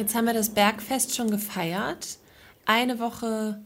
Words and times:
Jetzt 0.00 0.14
haben 0.14 0.24
wir 0.24 0.32
das 0.32 0.48
Bergfest 0.48 1.14
schon 1.14 1.30
gefeiert. 1.30 2.16
Eine 2.64 2.98
Woche 3.00 3.60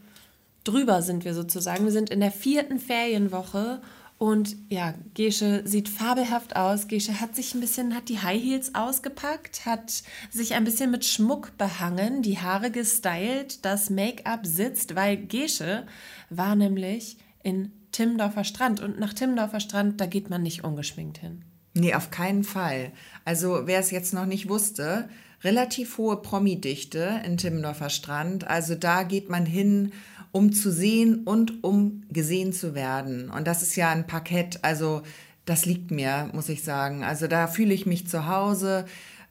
drüber 0.65 1.01
sind 1.01 1.23
wir 1.23 1.33
sozusagen. 1.33 1.85
Wir 1.85 1.93
sind 1.93 2.09
in 2.09 2.19
der 2.19 2.33
vierten 2.33 2.77
Ferienwoche 2.77 3.81
und 4.17 4.57
ja, 4.67 4.95
Gesche 5.13 5.61
sieht 5.65 5.87
fabelhaft 5.87 6.57
aus. 6.57 6.89
Gesche 6.89 7.21
hat 7.21 7.37
sich 7.37 7.55
ein 7.55 7.61
bisschen, 7.61 7.95
hat 7.95 8.09
die 8.09 8.19
High 8.19 8.43
Heels 8.43 8.75
ausgepackt, 8.75 9.65
hat 9.65 10.03
sich 10.29 10.55
ein 10.55 10.65
bisschen 10.65 10.91
mit 10.91 11.05
Schmuck 11.05 11.57
behangen, 11.57 12.21
die 12.21 12.37
Haare 12.37 12.69
gestylt, 12.69 13.63
das 13.63 13.89
Make-up 13.89 14.45
sitzt, 14.45 14.93
weil 14.93 15.15
Gesche 15.15 15.87
war 16.29 16.57
nämlich 16.57 17.15
in 17.43 17.71
Timmendorfer 17.93 18.43
Strand 18.43 18.81
und 18.81 18.99
nach 18.99 19.13
Timmendorfer 19.13 19.61
Strand, 19.61 20.01
da 20.01 20.05
geht 20.05 20.29
man 20.29 20.43
nicht 20.43 20.65
ungeschminkt 20.65 21.17
hin. 21.17 21.45
Nee, 21.73 21.93
auf 21.93 22.11
keinen 22.11 22.43
Fall. 22.43 22.91
Also 23.23 23.67
wer 23.67 23.79
es 23.79 23.91
jetzt 23.91 24.13
noch 24.13 24.25
nicht 24.25 24.49
wusste, 24.49 25.07
relativ 25.43 25.97
hohe 25.97 26.17
Promi-Dichte 26.17 27.21
in 27.25 27.37
Timmendorfer 27.37 27.89
Strand. 27.89 28.47
Also 28.47 28.75
da 28.75 29.03
geht 29.03 29.29
man 29.29 29.45
hin, 29.45 29.91
um 30.31 30.51
zu 30.51 30.71
sehen 30.71 31.23
und 31.23 31.63
um 31.63 32.03
gesehen 32.11 32.53
zu 32.53 32.75
werden. 32.75 33.29
Und 33.29 33.47
das 33.47 33.61
ist 33.61 33.75
ja 33.75 33.89
ein 33.89 34.07
Parkett, 34.07 34.59
also 34.63 35.01
das 35.45 35.65
liegt 35.65 35.91
mir, 35.91 36.29
muss 36.33 36.49
ich 36.49 36.63
sagen. 36.63 37.03
Also 37.03 37.27
da 37.27 37.47
fühle 37.47 37.73
ich 37.73 37.85
mich 37.85 38.07
zu 38.07 38.27
Hause. 38.27 38.85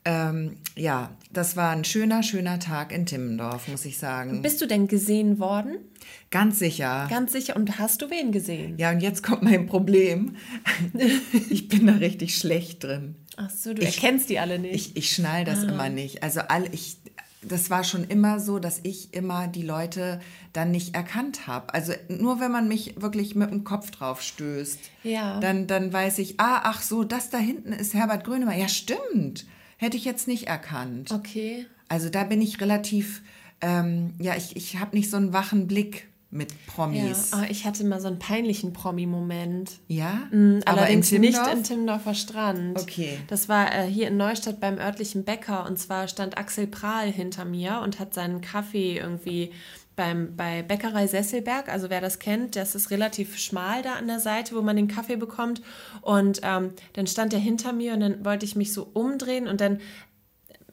Ähm, 0.06 0.56
ja, 0.76 1.10
das 1.32 1.56
war 1.56 1.70
ein 1.70 1.84
schöner, 1.84 2.22
schöner 2.22 2.58
Tag 2.58 2.92
in 2.92 3.06
Timmendorf, 3.06 3.68
muss 3.68 3.84
ich 3.84 3.98
sagen. 3.98 4.42
Bist 4.42 4.60
du 4.60 4.66
denn 4.66 4.86
gesehen 4.86 5.38
worden? 5.38 5.76
Ganz 6.30 6.58
sicher. 6.58 7.06
Ganz 7.08 7.32
sicher. 7.32 7.56
Und 7.56 7.78
hast 7.78 8.02
du 8.02 8.10
wen 8.10 8.30
gesehen? 8.30 8.76
Ja, 8.78 8.90
und 8.90 9.00
jetzt 9.00 9.22
kommt 9.22 9.42
mein 9.42 9.66
Problem. 9.66 10.36
ich 11.50 11.68
bin 11.68 11.86
da 11.86 11.94
richtig 11.94 12.36
schlecht 12.36 12.84
drin. 12.84 13.16
Ach 13.36 13.50
so, 13.50 13.74
du 13.74 13.82
ich, 13.82 13.96
erkennst 13.96 14.28
die 14.28 14.38
alle 14.38 14.58
nicht. 14.58 14.74
Ich, 14.74 14.96
ich 14.96 15.14
schnall 15.14 15.44
das 15.44 15.60
ah. 15.60 15.68
immer 15.68 15.88
nicht. 15.88 16.22
Also 16.22 16.40
all, 16.40 16.72
ich, 16.72 16.96
das 17.42 17.70
war 17.70 17.84
schon 17.84 18.04
immer 18.04 18.40
so, 18.40 18.58
dass 18.58 18.80
ich 18.82 19.12
immer 19.14 19.48
die 19.48 19.62
Leute 19.62 20.20
dann 20.52 20.70
nicht 20.70 20.94
erkannt 20.94 21.46
habe. 21.46 21.74
Also 21.74 21.92
nur 22.08 22.40
wenn 22.40 22.52
man 22.52 22.68
mich 22.68 23.00
wirklich 23.00 23.34
mit 23.34 23.50
dem 23.50 23.64
Kopf 23.64 23.90
drauf 23.90 24.22
stößt, 24.22 24.78
ja. 25.02 25.40
dann, 25.40 25.66
dann 25.66 25.92
weiß 25.92 26.18
ich, 26.18 26.40
ah, 26.40 26.60
ach 26.64 26.82
so, 26.82 27.04
das 27.04 27.30
da 27.30 27.38
hinten 27.38 27.72
ist 27.72 27.94
Herbert 27.94 28.24
Grönemeyer. 28.24 28.58
Ja, 28.58 28.68
stimmt. 28.68 29.46
Hätte 29.76 29.96
ich 29.96 30.04
jetzt 30.04 30.28
nicht 30.28 30.46
erkannt. 30.46 31.10
Okay. 31.10 31.66
Also 31.88 32.08
da 32.08 32.24
bin 32.24 32.40
ich 32.40 32.60
relativ, 32.60 33.22
ähm, 33.60 34.14
ja, 34.18 34.36
ich, 34.36 34.56
ich 34.56 34.78
habe 34.78 34.96
nicht 34.96 35.10
so 35.10 35.16
einen 35.16 35.32
wachen 35.32 35.66
Blick 35.66 36.08
mit 36.34 36.66
Promis. 36.66 37.30
Ja, 37.30 37.38
oh, 37.40 37.46
ich 37.48 37.64
hatte 37.64 37.84
mal 37.84 38.00
so 38.00 38.08
einen 38.08 38.18
peinlichen 38.18 38.72
Promi-Moment. 38.72 39.78
Ja? 39.86 40.28
Mhm, 40.30 40.62
allerdings 40.66 41.12
in 41.12 41.20
nicht 41.20 41.40
in 41.52 41.62
Timmendorfer 41.62 42.14
Strand. 42.14 42.78
Okay. 42.78 43.18
Das 43.28 43.48
war 43.48 43.72
äh, 43.72 43.86
hier 43.86 44.08
in 44.08 44.16
Neustadt 44.16 44.60
beim 44.60 44.78
örtlichen 44.78 45.24
Bäcker 45.24 45.64
und 45.66 45.78
zwar 45.78 46.08
stand 46.08 46.36
Axel 46.36 46.66
Prahl 46.66 47.10
hinter 47.10 47.44
mir 47.44 47.80
und 47.82 48.00
hat 48.00 48.14
seinen 48.14 48.40
Kaffee 48.40 48.98
irgendwie 48.98 49.52
beim, 49.96 50.34
bei 50.36 50.62
Bäckerei 50.62 51.06
Sesselberg, 51.06 51.68
also 51.68 51.88
wer 51.88 52.00
das 52.00 52.18
kennt, 52.18 52.56
das 52.56 52.74
ist 52.74 52.90
relativ 52.90 53.38
schmal 53.38 53.82
da 53.82 53.94
an 53.94 54.08
der 54.08 54.18
Seite, 54.18 54.56
wo 54.56 54.62
man 54.62 54.74
den 54.76 54.88
Kaffee 54.88 55.16
bekommt. 55.16 55.62
Und 56.02 56.40
ähm, 56.42 56.72
dann 56.94 57.06
stand 57.06 57.32
er 57.32 57.38
hinter 57.38 57.72
mir 57.72 57.94
und 57.94 58.00
dann 58.00 58.24
wollte 58.24 58.44
ich 58.44 58.56
mich 58.56 58.72
so 58.72 58.88
umdrehen 58.92 59.46
und 59.46 59.60
dann 59.60 59.80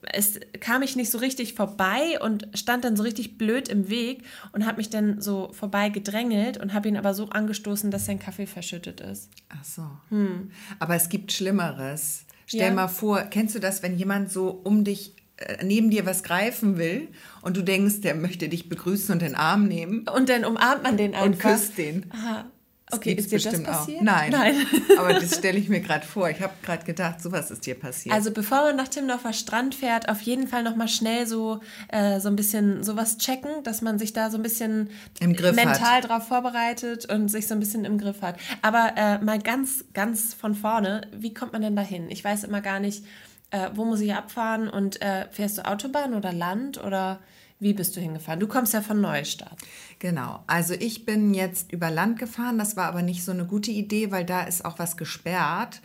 es 0.04 0.40
kam 0.60 0.82
ich 0.82 0.96
nicht 0.96 1.12
so 1.12 1.18
richtig 1.18 1.54
vorbei 1.54 2.20
und 2.22 2.48
stand 2.54 2.84
dann 2.84 2.96
so 2.96 3.04
richtig 3.04 3.38
blöd 3.38 3.70
im 3.70 3.90
Weg 3.90 4.24
und 4.52 4.66
habe 4.66 4.78
mich 4.78 4.90
dann 4.90 5.22
so 5.22 5.52
vorbei 5.54 5.90
gedrängelt 5.90 6.58
und 6.58 6.74
habe 6.74 6.88
ihn 6.88 6.98
aber 6.98 7.14
so 7.14 7.30
angestoßen, 7.30 7.92
dass 7.92 8.06
sein 8.06 8.20
Kaffee 8.20 8.48
verschüttet 8.48 9.02
ist. 9.02 9.30
Ach 9.50 9.64
so. 9.64 9.84
Hm. 10.10 10.52
Aber 10.80 10.96
es 10.96 11.10
gibt 11.10 11.32
Schlimmeres. 11.32 12.26
Stell 12.48 12.70
ja. 12.70 12.74
mal 12.74 12.88
vor, 12.88 13.22
kennst 13.24 13.56
du 13.56 13.60
das, 13.60 13.84
wenn 13.84 13.98
jemand 13.98 14.32
so 14.32 14.50
um 14.50 14.84
dich 14.84 15.16
äh, 15.38 15.64
neben 15.64 15.90
dir 15.90 16.06
was 16.06 16.24
greifen 16.24 16.78
will 16.78 17.08
und 17.42 17.56
du 17.56 17.62
denkst, 17.62 18.02
der 18.02 18.16
möchte 18.16 18.50
dich 18.50 18.70
begrüßen 18.70 19.14
und 19.14 19.22
den 19.22 19.36
Arm 19.36 19.68
nehmen. 19.68 20.08
Und 20.08 20.30
dann 20.30 20.46
umarmt 20.46 20.84
man 20.84 20.98
den 20.98 21.14
einfach. 21.14 21.26
Und 21.26 21.40
küsst 21.40 21.78
den. 21.78 22.12
Aha. 22.12 22.46
Das 22.92 23.00
okay, 23.00 23.14
ist 23.14 23.32
dir 23.32 23.40
das 23.40 23.64
passiert? 23.64 24.00
Auch. 24.00 24.04
Nein. 24.04 24.32
Nein. 24.32 24.56
Aber 24.98 25.14
das 25.14 25.38
stelle 25.38 25.58
ich 25.58 25.70
mir 25.70 25.80
gerade 25.82 26.06
vor. 26.06 26.30
Ich 26.30 26.42
habe 26.42 26.54
gerade 26.62 26.84
gedacht, 26.84 27.22
sowas 27.22 27.50
ist 27.50 27.66
dir 27.66 27.76
passiert. 27.76 28.14
Also 28.14 28.32
bevor 28.32 28.64
man 28.64 28.76
nach 28.76 28.90
Timmendorfer 28.90 29.34
Strand 29.34 29.76
fährt, 29.76 30.10
auf 30.10 30.22
jeden 30.22 30.48
Fall 30.48 30.64
nochmal 30.64 30.90
schnell 30.90 31.26
so, 31.26 31.62
äh, 31.88 32.20
so 32.20 32.28
ein 32.28 32.36
bisschen 32.36 32.84
sowas 32.84 33.18
checken, 33.18 33.64
dass 33.64 33.82
man 33.82 33.98
sich 33.98 34.12
da 34.14 34.30
so 34.30 34.38
ein 34.38 34.44
bisschen 34.44 34.90
mental 35.20 35.78
hat. 35.78 36.10
drauf 36.10 36.28
vorbereitet 36.28 37.12
und 37.12 37.30
sich 37.30 37.48
so 37.48 37.54
ein 37.54 37.60
bisschen 37.60 37.86
im 37.86 37.98
Griff 37.98 38.22
hat. 38.22 38.36
Aber 38.62 38.94
äh, 38.98 39.18
mal 39.20 39.40
ganz, 39.40 39.86
ganz 39.94 40.34
von 40.34 40.54
vorne, 40.54 41.08
wie 41.14 41.34
kommt 41.34 41.54
man 41.54 41.62
denn 41.62 41.76
da 41.76 41.82
hin? 41.82 42.08
Ich 42.10 42.24
weiß 42.24 42.44
immer 42.44 42.62
gar 42.62 42.80
nicht, 42.80 43.06
äh, 43.52 43.70
wo 43.74 43.86
muss 43.86 44.02
ich 44.02 44.14
abfahren 44.14 44.68
und 44.68 45.02
äh, 45.02 45.28
fährst 45.32 45.58
du 45.58 45.66
Autobahn 45.66 46.14
oder 46.14 46.34
Land 46.34 46.84
oder 46.84 47.20
wie 47.62 47.74
bist 47.74 47.96
du 47.96 48.02
hingefahren? 48.02 48.40
Du 48.40 48.48
kommst 48.48 48.74
ja 48.74 48.82
von 48.82 49.00
Neustadt. 49.00 49.56
Genau, 50.00 50.44
also 50.48 50.74
ich 50.74 51.06
bin 51.06 51.36
jetzt 51.36 51.72
über 51.72 51.92
Land 51.92 52.18
gefahren, 52.18 52.58
das 52.58 52.76
war 52.76 52.88
aber 52.88 53.04
nicht 53.04 53.24
so 53.24 53.32
eine 53.32 53.46
gute 53.46 53.70
Idee, 53.70 54.12
weil 54.12 54.26
da 54.26 54.42
ist 54.42 54.66
auch 54.66 54.80
was 54.80 54.98
gesperrt 54.98 55.80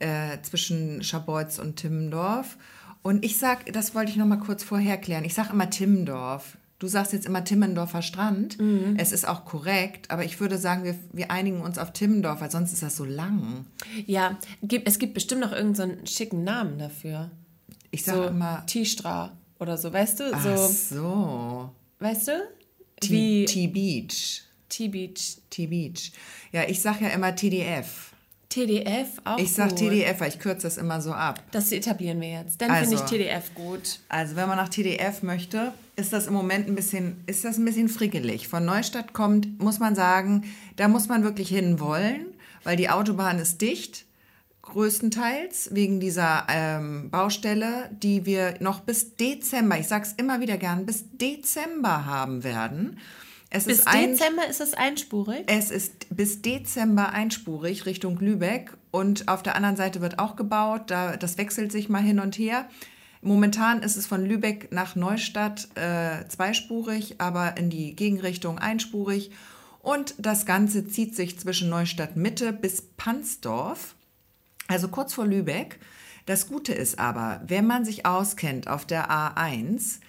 äh, 0.00 0.38
zwischen 0.42 1.04
Scharbeutz 1.04 1.60
und 1.60 1.76
Timmendorf. 1.76 2.58
Und 3.02 3.24
ich 3.24 3.38
sag, 3.38 3.72
das 3.72 3.94
wollte 3.94 4.10
ich 4.10 4.16
noch 4.16 4.26
mal 4.26 4.40
kurz 4.40 4.64
vorher 4.64 4.98
klären. 4.98 5.24
Ich 5.24 5.34
sage 5.34 5.50
immer 5.52 5.70
Timmendorf. 5.70 6.58
Du 6.80 6.88
sagst 6.88 7.12
jetzt 7.12 7.26
immer 7.26 7.44
Timmendorfer 7.44 8.02
Strand. 8.02 8.58
Mhm. 8.58 8.96
Es 8.98 9.12
ist 9.12 9.28
auch 9.28 9.44
korrekt, 9.44 10.10
aber 10.10 10.24
ich 10.24 10.40
würde 10.40 10.58
sagen, 10.58 10.82
wir, 10.82 10.96
wir 11.12 11.30
einigen 11.30 11.60
uns 11.60 11.78
auf 11.78 11.92
Timmendorf, 11.92 12.40
weil 12.40 12.50
sonst 12.50 12.72
ist 12.72 12.82
das 12.82 12.96
so 12.96 13.04
lang. 13.04 13.66
Ja, 14.04 14.36
es 14.84 14.98
gibt 14.98 15.14
bestimmt 15.14 15.42
noch 15.42 15.52
irgendeinen 15.52 15.98
so 16.04 16.12
schicken 16.12 16.42
Namen 16.42 16.78
dafür. 16.78 17.30
Ich 17.92 18.04
sage 18.04 18.18
so 18.18 18.24
immer 18.28 18.64
Tistra 18.66 19.32
oder 19.60 19.76
so, 19.76 19.92
weißt 19.92 20.20
du? 20.20 20.24
Ach 20.32 20.68
so. 20.68 21.70
Weißt 21.98 22.28
du? 22.28 22.32
T-Beach. 23.00 24.42
T-Beach. 24.68 25.38
T-Beach. 25.50 26.12
Ja, 26.52 26.64
ich 26.68 26.80
sage 26.80 27.04
ja 27.04 27.10
immer 27.10 27.34
TDF. 27.34 28.10
TDF 28.48 29.20
auch 29.24 29.38
Ich 29.38 29.52
sage 29.52 29.76
TDF, 29.76 30.20
weil 30.20 30.28
ich 30.28 30.40
kürze 30.40 30.66
das 30.66 30.76
immer 30.76 31.00
so 31.00 31.12
ab. 31.12 31.40
Das 31.52 31.70
etablieren 31.70 32.20
wir 32.20 32.30
jetzt. 32.30 32.60
Dann 32.60 32.70
also, 32.70 32.96
finde 32.96 33.04
ich 33.04 33.10
TDF 33.10 33.54
gut. 33.54 34.00
Also 34.08 34.34
wenn 34.34 34.48
man 34.48 34.56
nach 34.56 34.68
TDF 34.68 35.22
möchte, 35.22 35.72
ist 35.94 36.12
das 36.12 36.26
im 36.26 36.32
Moment 36.32 36.66
ein 36.66 36.74
bisschen, 36.74 37.22
ist 37.26 37.44
das 37.44 37.58
ein 37.58 37.64
bisschen 37.64 37.88
frickelig. 37.88 38.48
Von 38.48 38.64
Neustadt 38.64 39.12
kommt, 39.12 39.60
muss 39.60 39.78
man 39.78 39.94
sagen, 39.94 40.44
da 40.76 40.88
muss 40.88 41.06
man 41.06 41.22
wirklich 41.22 41.48
hin 41.48 41.78
wollen, 41.78 42.26
weil 42.64 42.76
die 42.76 42.90
Autobahn 42.90 43.38
ist 43.38 43.60
dicht, 43.60 44.04
größtenteils 44.70 45.70
wegen 45.72 46.00
dieser 46.00 46.46
ähm, 46.48 47.10
Baustelle, 47.10 47.90
die 47.92 48.26
wir 48.26 48.54
noch 48.60 48.80
bis 48.80 49.16
Dezember, 49.16 49.78
ich 49.78 49.88
sage 49.88 50.06
es 50.06 50.12
immer 50.14 50.40
wieder 50.40 50.56
gern, 50.56 50.86
bis 50.86 51.04
Dezember 51.12 52.06
haben 52.06 52.42
werden. 52.44 52.98
Es 53.50 53.64
bis 53.64 53.80
ist 53.80 53.92
Dezember 53.92 54.48
ist 54.48 54.60
es 54.60 54.74
einspurig? 54.74 55.42
Es 55.46 55.70
ist 55.70 56.06
bis 56.10 56.40
Dezember 56.40 57.10
einspurig 57.12 57.84
Richtung 57.84 58.18
Lübeck 58.18 58.76
und 58.92 59.28
auf 59.28 59.42
der 59.42 59.56
anderen 59.56 59.76
Seite 59.76 60.00
wird 60.00 60.18
auch 60.20 60.36
gebaut. 60.36 60.82
Da, 60.86 61.16
das 61.16 61.36
wechselt 61.36 61.72
sich 61.72 61.88
mal 61.88 62.02
hin 62.02 62.20
und 62.20 62.38
her. 62.38 62.68
Momentan 63.22 63.82
ist 63.82 63.96
es 63.96 64.06
von 64.06 64.24
Lübeck 64.24 64.72
nach 64.72 64.96
Neustadt 64.96 65.68
äh, 65.74 66.26
zweispurig, 66.28 67.16
aber 67.18 67.56
in 67.56 67.68
die 67.70 67.94
Gegenrichtung 67.94 68.58
einspurig. 68.58 69.30
Und 69.82 70.14
das 70.18 70.46
Ganze 70.46 70.86
zieht 70.86 71.16
sich 71.16 71.38
zwischen 71.38 71.68
Neustadt 71.68 72.16
Mitte 72.16 72.52
bis 72.52 72.82
Pansdorf, 72.82 73.94
also 74.70 74.88
kurz 74.88 75.14
vor 75.14 75.26
Lübeck. 75.26 75.78
Das 76.26 76.48
Gute 76.48 76.72
ist 76.72 76.98
aber, 76.98 77.40
wenn 77.46 77.66
man 77.66 77.84
sich 77.84 78.06
auskennt 78.06 78.68
auf 78.68 78.86
der 78.86 79.10
A1, 79.10 80.00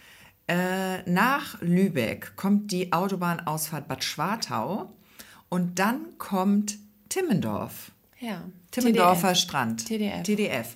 äh, 0.47 1.09
nach 1.09 1.59
Lübeck 1.61 2.35
kommt 2.35 2.71
die 2.71 2.93
Autobahnausfahrt 2.93 3.87
Bad 3.87 4.03
Schwartau 4.03 4.91
und 5.49 5.79
dann 5.79 6.17
kommt 6.17 6.77
Timmendorf. 7.09 7.91
Ja. 8.19 8.43
Timmendorfer 8.71 9.29
TDF. 9.29 9.39
Strand. 9.39 9.85
TDF. 9.85 10.23
TDF. 10.23 10.75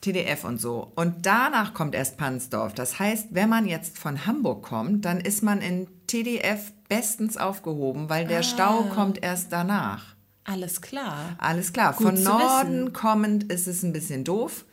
TDF 0.00 0.44
und 0.44 0.60
so. 0.60 0.92
Und 0.94 1.26
danach 1.26 1.74
kommt 1.74 1.94
erst 1.94 2.16
Pansdorf. 2.18 2.74
Das 2.74 2.98
heißt, 2.98 3.28
wenn 3.30 3.48
man 3.48 3.66
jetzt 3.66 3.98
von 3.98 4.26
Hamburg 4.26 4.62
kommt, 4.62 5.04
dann 5.04 5.20
ist 5.20 5.42
man 5.42 5.60
in 5.60 5.88
TDF 6.06 6.72
bestens 6.88 7.36
aufgehoben, 7.36 8.10
weil 8.10 8.26
der 8.26 8.40
ah. 8.40 8.42
Stau 8.42 8.82
kommt 8.94 9.22
erst 9.22 9.52
danach. 9.52 10.13
Alles 10.44 10.80
klar. 10.80 11.36
Alles 11.38 11.72
klar. 11.72 11.94
Gut 11.94 12.06
von 12.06 12.22
Norden 12.22 12.92
kommend 12.92 13.52
ist 13.52 13.66
es 13.66 13.82
ein 13.82 13.92
bisschen 13.92 14.24
doof. 14.24 14.64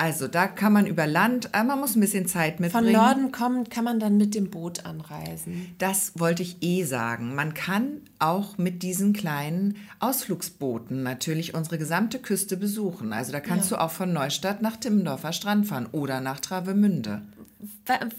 Also 0.00 0.28
da 0.28 0.46
kann 0.46 0.72
man 0.72 0.86
über 0.86 1.06
Land, 1.06 1.50
äh, 1.52 1.62
man 1.62 1.78
muss 1.78 1.94
ein 1.94 2.00
bisschen 2.00 2.26
Zeit 2.26 2.58
mitbringen. 2.58 2.86
Von 2.86 2.92
Norden 2.94 3.32
kommen 3.32 3.68
kann 3.68 3.84
man 3.84 4.00
dann 4.00 4.16
mit 4.16 4.34
dem 4.34 4.48
Boot 4.48 4.86
anreisen. 4.86 5.74
Das 5.76 6.12
wollte 6.18 6.42
ich 6.42 6.62
eh 6.62 6.84
sagen. 6.84 7.34
Man 7.34 7.52
kann 7.52 8.00
auch 8.18 8.56
mit 8.56 8.82
diesen 8.82 9.12
kleinen 9.12 9.76
Ausflugsbooten 9.98 11.02
natürlich 11.02 11.52
unsere 11.52 11.76
gesamte 11.76 12.18
Küste 12.18 12.56
besuchen. 12.56 13.12
Also 13.12 13.30
da 13.30 13.40
kannst 13.40 13.70
ja. 13.70 13.76
du 13.76 13.82
auch 13.82 13.90
von 13.90 14.10
Neustadt 14.10 14.62
nach 14.62 14.78
Timmendorfer 14.78 15.34
Strand 15.34 15.66
fahren 15.66 15.86
oder 15.92 16.22
nach 16.22 16.40
Travemünde. 16.40 17.20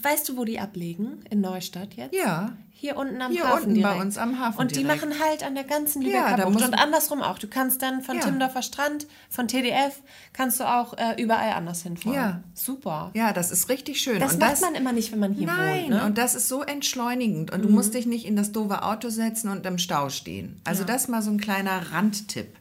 Weißt 0.02 0.28
du, 0.28 0.36
wo 0.36 0.44
die 0.44 0.60
ablegen? 0.60 1.24
In 1.30 1.40
Neustadt 1.40 1.94
jetzt? 1.94 2.14
Ja. 2.14 2.52
Hier 2.70 2.96
unten 2.96 3.22
am 3.22 3.30
Hier 3.30 3.44
Hafen 3.44 3.58
unten 3.62 3.74
direkt. 3.74 3.94
bei 3.96 4.02
uns 4.02 4.18
am 4.18 4.40
Hafen 4.40 4.58
Und 4.58 4.72
die 4.72 4.82
direkt. 4.82 5.02
machen 5.06 5.20
halt 5.20 5.44
an 5.44 5.54
der 5.54 5.62
ganzen 5.62 6.02
Ja, 6.02 6.08
Lübecker 6.18 6.36
da 6.36 6.48
Bucht. 6.48 6.64
Und 6.66 6.74
andersrum 6.74 7.22
auch. 7.22 7.38
Du 7.38 7.46
kannst 7.46 7.80
dann 7.80 8.02
von 8.02 8.16
Ja. 8.16 8.22
Timmendorfer 8.22 8.62
Strand, 8.62 9.06
von 9.30 9.46
TDF, 9.46 10.00
kannst 10.32 10.58
du 10.58 10.64
auch 10.64 10.94
äh, 10.98 11.14
überall 11.22 11.52
anders 11.52 11.84
hinfahren. 11.84 12.14
Ja. 12.14 12.40
Super. 12.54 13.12
Ja, 13.14 13.32
das 13.32 13.52
ist 13.52 13.68
richtig 13.68 14.00
schön. 14.00 14.18
Das 14.18 14.32
und 14.32 14.40
macht 14.40 14.52
das, 14.52 14.60
man 14.62 14.74
immer 14.74 14.90
nicht, 14.92 15.12
wenn 15.12 15.20
man 15.20 15.32
hier 15.32 15.46
Nein, 15.46 15.82
wohnt. 15.82 15.90
Ne? 15.90 15.98
Mhm. 16.00 16.06
und 16.06 16.18
das 16.18 16.34
ist 16.34 16.48
so 16.48 16.62
entschleunigend. 16.62 17.52
Und 17.52 17.62
du 17.64 17.68
musst 17.68 17.94
dich 17.94 18.06
nicht 18.06 18.24
in 18.26 18.34
das 18.34 18.50
doofe 18.50 18.82
Auto 18.82 19.10
setzen 19.10 19.48
und 19.48 19.64
im 19.64 19.78
Stau 19.78 20.08
stehen. 20.08 20.60
Also 20.64 20.82
das 20.82 21.06
mal 21.06 21.22
so 21.22 21.30
ein 21.30 21.38
kleiner 21.38 21.92
Randtipp. 21.92 22.56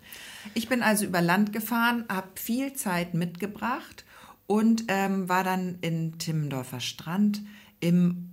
Ich 0.53 0.69
bin 0.69 0.83
also 0.83 1.05
über 1.05 1.21
Land 1.21 1.51
gefahren, 1.51 2.05
habe 2.09 2.27
viel 2.35 2.73
Zeit 2.73 3.15
mitgebracht 3.15 4.05
und 4.51 4.83
ähm, 4.89 5.29
war 5.29 5.45
dann 5.45 5.77
in 5.79 6.17
Timmendorfer 6.17 6.81
Strand 6.81 7.41
im 7.79 8.27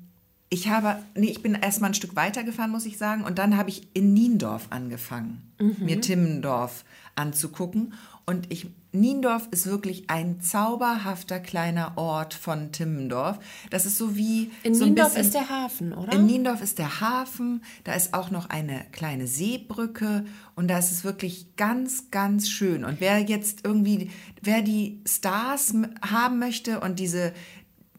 ich 0.51 0.69
habe, 0.69 0.97
nee, 1.15 1.29
ich 1.29 1.43
bin 1.43 1.55
erstmal 1.55 1.91
ein 1.91 1.95
Stück 1.95 2.17
weiter 2.17 2.43
gefahren, 2.43 2.71
muss 2.71 2.87
ich 2.87 2.97
sagen, 2.97 3.23
und 3.25 3.39
dann 3.39 3.59
habe 3.59 3.69
ich 3.69 3.87
in 3.93 4.15
Niendorf 4.15 4.69
angefangen, 4.71 5.43
mir 5.79 6.01
Timmendorf 6.01 6.87
anzugucken. 7.17 7.93
Und 8.29 8.53
ich, 8.53 8.67
Niendorf 8.93 9.49
ist 9.53 9.65
wirklich 9.67 10.11
ein 10.11 10.43
zauberhafter 10.43 11.41
kleiner 11.41 11.93
Ort 11.97 12.35
von 12.35 12.73
Timmendorf. 12.73 13.39
Das 13.71 13.87
ist 13.87 13.97
so 13.97 14.17
wie. 14.17 14.51
In 14.65 14.75
so 14.75 14.85
Niendorf 14.85 15.15
bisschen- 15.15 15.23
ist 15.25 15.33
der 15.35 15.49
Hafen, 15.49 15.95
oder? 15.95 16.13
in 16.13 16.27
Niendorf 16.27 16.61
ist 16.61 16.79
der 16.79 17.01
Hafen, 17.01 17.63
da 17.85 17.95
ist 17.95 18.13
auch 18.13 18.31
noch 18.31 18.51
eine 18.51 18.85
kleine 18.93 19.27
Seebrücke 19.27 20.27
und 20.57 20.69
da 20.69 20.77
ist 20.79 20.93
es 20.93 21.05
wirklich 21.05 21.57
ganz, 21.57 22.11
ganz 22.11 22.51
schön. 22.51 22.85
Und 22.85 23.01
wer 23.01 23.19
jetzt 23.21 23.61
irgendwie, 23.65 24.11
wer 24.43 24.61
die 24.61 25.01
Stars 25.09 25.73
haben 26.03 26.39
möchte 26.39 26.81
und 26.81 26.99
diese, 26.99 27.33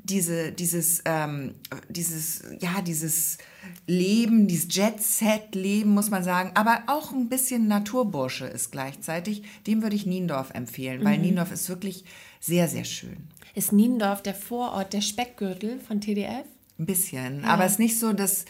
diese, 0.10 0.52
dieses, 0.52 1.02
ähm, 1.06 1.56
dieses, 1.90 2.44
ja, 2.60 2.82
dieses 2.82 3.38
Leben, 3.88 4.48
dieses 4.48 4.74
Jet-Set-Leben, 4.76 5.90
muss 5.90 6.10
man 6.10 6.24
sagen, 6.24 6.52
aber 6.56 6.84
auch 6.88 7.12
ein 7.12 7.30
bisschen 7.30 7.68
Naturbursche 7.68 8.46
ist 8.46 8.72
gleichzeitig, 8.72 9.44
dem 9.68 9.82
würde 9.84 9.96
ich 9.96 10.06
Niendorf 10.06 10.52
empfehlen, 10.54 11.04
weil 11.04 11.18
Niendorf 11.18 11.52
ist 11.52 11.70
wirklich 11.70 12.06
sehr, 12.40 12.68
sehr 12.68 12.86
schön. 12.86 13.18
ist 13.56 13.72
Niendorf 13.72 14.22
der 14.22 14.36
Vorort, 14.36 14.94
der 14.94 15.02
Speckgürtel 15.02 15.80
von 15.80 16.02
TDF? 16.02 16.46
Ein 16.78 16.86
bisschen. 16.86 17.46
Aber 17.46 17.66
es 17.66 17.74
ist 17.74 17.80
nicht 17.80 18.00
so, 18.00 18.14
dass 18.14 18.46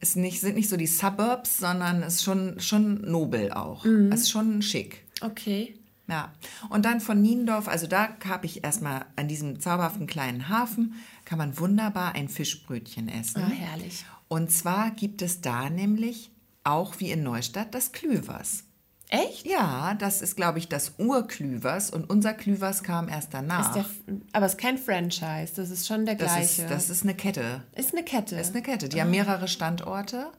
es 0.00 0.16
nicht, 0.16 0.40
sind 0.40 0.56
nicht 0.56 0.68
so 0.68 0.76
die 0.76 0.86
Suburbs, 0.86 1.58
sondern 1.58 2.02
es 2.02 2.16
ist 2.16 2.22
schon, 2.24 2.60
schon 2.60 3.02
nobel 3.02 3.52
auch. 3.52 3.84
Es 3.84 4.22
ist 4.22 4.30
schon 4.30 4.62
schick. 4.62 5.04
Okay. 5.20 5.74
Ja. 6.12 6.30
Und 6.68 6.84
dann 6.84 7.00
von 7.00 7.22
Niendorf, 7.22 7.68
also 7.68 7.86
da 7.86 8.10
habe 8.28 8.44
ich 8.44 8.62
erstmal 8.62 9.06
an 9.16 9.28
diesem 9.28 9.60
zauberhaften 9.60 10.06
kleinen 10.06 10.50
Hafen, 10.50 10.94
kann 11.24 11.38
man 11.38 11.58
wunderbar 11.58 12.14
ein 12.14 12.28
Fischbrötchen 12.28 13.08
essen. 13.08 13.42
Ah, 13.42 13.48
herrlich. 13.48 14.04
Und 14.28 14.52
zwar 14.52 14.90
gibt 14.90 15.22
es 15.22 15.40
da 15.40 15.70
nämlich 15.70 16.30
auch 16.64 17.00
wie 17.00 17.10
in 17.10 17.22
Neustadt 17.22 17.74
das 17.74 17.92
Klüvers. 17.92 18.64
Echt? 19.08 19.46
Ja, 19.46 19.94
das 19.94 20.20
ist, 20.20 20.36
glaube 20.36 20.58
ich, 20.58 20.68
das 20.68 20.94
Urklüvers 20.98 21.90
und 21.90 22.08
unser 22.10 22.34
Klüvers 22.34 22.82
kam 22.82 23.08
erst 23.08 23.32
danach. 23.32 23.72
Der, 23.72 23.86
aber 24.32 24.46
es 24.46 24.52
ist 24.52 24.58
kein 24.58 24.76
Franchise, 24.76 25.52
das 25.56 25.70
ist 25.70 25.86
schon 25.86 26.04
der 26.04 26.14
das, 26.14 26.32
gleiche. 26.32 26.62
ist, 26.62 26.70
das 26.70 26.90
ist 26.90 27.04
eine 27.04 27.14
Kette. 27.14 27.62
ist 27.74 27.94
eine 27.94 28.04
Kette. 28.04 28.36
Ist 28.36 28.54
eine 28.54 28.62
Kette. 28.62 28.88
Die 28.90 29.00
haben 29.00 29.10
mehrere 29.10 29.48
Standorte 29.48 30.30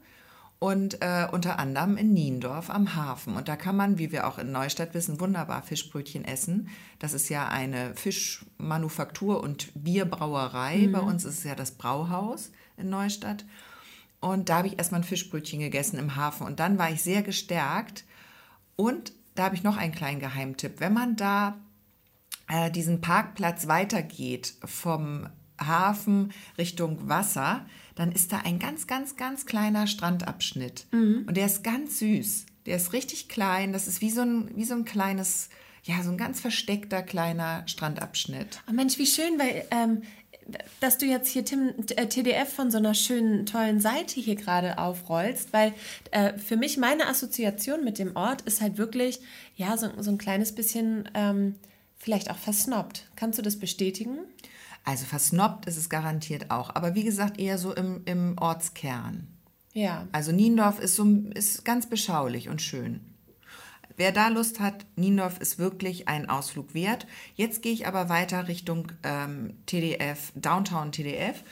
und 0.64 1.02
äh, 1.02 1.28
unter 1.30 1.58
anderem 1.58 1.98
in 1.98 2.14
Niendorf 2.14 2.70
am 2.70 2.96
Hafen. 2.96 3.36
Und 3.36 3.48
da 3.48 3.56
kann 3.56 3.76
man, 3.76 3.98
wie 3.98 4.12
wir 4.12 4.26
auch 4.26 4.38
in 4.38 4.50
Neustadt 4.50 4.94
wissen, 4.94 5.20
wunderbar 5.20 5.60
Fischbrötchen 5.60 6.24
essen. 6.24 6.70
Das 6.98 7.12
ist 7.12 7.28
ja 7.28 7.48
eine 7.48 7.94
Fischmanufaktur 7.94 9.42
und 9.42 9.70
Bierbrauerei. 9.74 10.88
Bei 10.90 11.00
uns 11.00 11.26
ist 11.26 11.40
es 11.40 11.44
ja 11.44 11.54
das 11.54 11.72
Brauhaus 11.72 12.50
in 12.78 12.88
Neustadt. 12.88 13.44
Und 14.20 14.48
da 14.48 14.56
habe 14.56 14.68
ich 14.68 14.78
erstmal 14.78 15.02
ein 15.02 15.04
Fischbrötchen 15.04 15.60
gegessen 15.60 15.98
im 15.98 16.16
Hafen. 16.16 16.46
Und 16.46 16.60
dann 16.60 16.78
war 16.78 16.90
ich 16.90 17.02
sehr 17.02 17.22
gestärkt. 17.22 18.06
Und 18.74 19.12
da 19.34 19.44
habe 19.44 19.56
ich 19.56 19.64
noch 19.64 19.76
einen 19.76 19.92
kleinen 19.92 20.20
Geheimtipp. 20.20 20.80
Wenn 20.80 20.94
man 20.94 21.16
da 21.16 21.58
äh, 22.48 22.70
diesen 22.70 23.02
Parkplatz 23.02 23.68
weitergeht 23.68 24.54
vom 24.64 25.28
Hafen 25.60 26.32
Richtung 26.56 27.06
Wasser, 27.06 27.66
dann 27.94 28.12
ist 28.12 28.32
da 28.32 28.38
ein 28.38 28.58
ganz, 28.58 28.86
ganz, 28.86 29.16
ganz 29.16 29.46
kleiner 29.46 29.86
Strandabschnitt. 29.86 30.86
Und 31.26 31.36
der 31.36 31.46
ist 31.46 31.62
ganz 31.62 31.98
süß. 31.98 32.46
Der 32.66 32.76
ist 32.76 32.92
richtig 32.92 33.28
klein. 33.28 33.72
Das 33.72 33.86
ist 33.86 34.00
wie 34.00 34.10
so 34.10 34.22
ein, 34.22 34.50
wie 34.56 34.64
so 34.64 34.74
ein 34.74 34.84
kleines, 34.84 35.48
ja, 35.84 36.02
so 36.02 36.10
ein 36.10 36.18
ganz 36.18 36.40
versteckter 36.40 37.02
kleiner 37.02 37.62
Strandabschnitt. 37.66 38.62
Oh 38.68 38.72
Mensch, 38.72 38.98
wie 38.98 39.06
schön, 39.06 39.38
weil 39.38 39.64
ähm, 39.70 40.02
dass 40.80 40.98
du 40.98 41.06
jetzt 41.06 41.28
hier 41.28 41.44
Tim, 41.44 41.72
äh, 41.96 42.06
TDF 42.06 42.52
von 42.52 42.70
so 42.70 42.78
einer 42.78 42.94
schönen, 42.94 43.46
tollen 43.46 43.80
Seite 43.80 44.20
hier 44.20 44.36
gerade 44.36 44.78
aufrollst, 44.78 45.52
weil 45.52 45.72
äh, 46.10 46.36
für 46.38 46.56
mich 46.56 46.76
meine 46.76 47.06
Assoziation 47.06 47.84
mit 47.84 47.98
dem 47.98 48.16
Ort 48.16 48.42
ist 48.42 48.60
halt 48.60 48.76
wirklich, 48.76 49.20
ja, 49.56 49.76
so, 49.76 49.88
so 49.98 50.10
ein 50.10 50.18
kleines 50.18 50.54
bisschen 50.54 51.08
ähm, 51.14 51.54
vielleicht 51.98 52.30
auch 52.30 52.36
versnobbt. 52.36 53.06
Kannst 53.16 53.38
du 53.38 53.42
das 53.42 53.58
bestätigen? 53.58 54.18
Also 54.84 55.06
versnobbt 55.06 55.66
ist 55.66 55.76
es 55.76 55.88
garantiert 55.88 56.50
auch. 56.50 56.74
Aber 56.74 56.94
wie 56.94 57.04
gesagt, 57.04 57.40
eher 57.40 57.58
so 57.58 57.74
im, 57.74 58.02
im 58.04 58.36
Ortskern. 58.38 59.28
Ja. 59.72 60.06
Also 60.12 60.30
Niendorf 60.30 60.78
ist, 60.78 60.94
so, 60.94 61.04
ist 61.34 61.64
ganz 61.64 61.88
beschaulich 61.88 62.48
und 62.48 62.62
schön. 62.62 63.00
Wer 63.96 64.10
da 64.10 64.28
Lust 64.28 64.58
hat, 64.58 64.86
Niendorf 64.96 65.38
ist 65.38 65.58
wirklich 65.58 66.08
ein 66.08 66.28
Ausflug 66.28 66.74
wert. 66.74 67.06
Jetzt 67.36 67.62
gehe 67.62 67.72
ich 67.72 67.86
aber 67.86 68.08
weiter 68.08 68.48
Richtung 68.48 68.90
ähm, 69.04 69.54
TDF, 69.66 70.32
Downtown 70.34 70.90
TDF. 70.90 71.44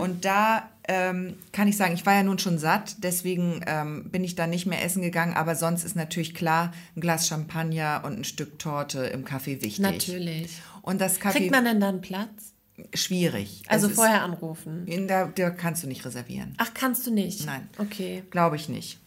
Und 0.00 0.24
da 0.24 0.68
ähm, 0.88 1.34
kann 1.52 1.68
ich 1.68 1.76
sagen, 1.76 1.94
ich 1.94 2.04
war 2.04 2.14
ja 2.14 2.24
nun 2.24 2.40
schon 2.40 2.58
satt, 2.58 2.96
deswegen 2.98 3.60
ähm, 3.66 4.10
bin 4.10 4.24
ich 4.24 4.34
da 4.34 4.48
nicht 4.48 4.66
mehr 4.66 4.84
essen 4.84 5.02
gegangen. 5.02 5.34
Aber 5.34 5.54
sonst 5.54 5.84
ist 5.84 5.94
natürlich 5.94 6.34
klar, 6.34 6.72
ein 6.96 7.00
Glas 7.00 7.28
Champagner 7.28 8.02
und 8.04 8.18
ein 8.18 8.24
Stück 8.24 8.58
Torte 8.58 9.04
im 9.06 9.24
Café 9.24 9.62
wichtig. 9.62 9.78
Natürlich. 9.78 10.60
Und 10.82 11.00
das 11.00 11.20
Café 11.20 11.32
Kriegt 11.32 11.52
man 11.52 11.64
denn 11.64 11.80
dann 11.80 12.00
Platz? 12.00 12.53
Schwierig. 12.92 13.62
Also 13.68 13.86
Es 13.86 13.92
ist- 13.92 13.96
vorher 13.96 14.22
anrufen. 14.22 14.86
in 14.86 15.06
der, 15.08 15.26
da 15.28 15.50
kannst 15.50 15.82
du 15.82 15.86
nicht 15.86 16.04
reservieren. 16.04 16.54
Ach, 16.58 16.70
kannst 16.74 17.06
du 17.06 17.10
nicht? 17.12 17.46
Nein. 17.46 17.68
Okay. 17.78 18.22
Glaube 18.30 18.56
ich 18.56 18.68
nicht. 18.68 18.98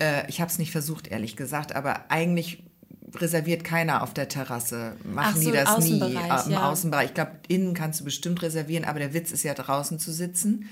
Äh, 0.00 0.28
ich 0.28 0.40
habe 0.40 0.50
es 0.50 0.58
nicht 0.58 0.70
versucht, 0.72 1.08
ehrlich 1.08 1.36
gesagt, 1.36 1.74
aber 1.74 2.10
eigentlich 2.10 2.62
reserviert 3.16 3.64
keiner 3.64 4.02
auf 4.02 4.14
der 4.14 4.28
Terrasse. 4.28 4.96
Machen 5.04 5.32
Ach 5.34 5.36
so, 5.36 5.50
die 5.50 5.56
das 5.56 5.78
nie 5.80 6.00
Außenbereich, 6.02 6.42
äh, 6.42 6.46
im 6.46 6.52
ja. 6.52 6.70
Außenbereich. 6.70 7.06
Ich 7.08 7.14
glaube, 7.14 7.32
innen 7.48 7.74
kannst 7.74 8.00
du 8.00 8.04
bestimmt 8.04 8.40
reservieren, 8.42 8.84
aber 8.84 9.00
der 9.00 9.12
Witz 9.12 9.32
ist 9.32 9.42
ja 9.42 9.54
draußen 9.54 9.98
zu 9.98 10.12
sitzen. 10.12 10.68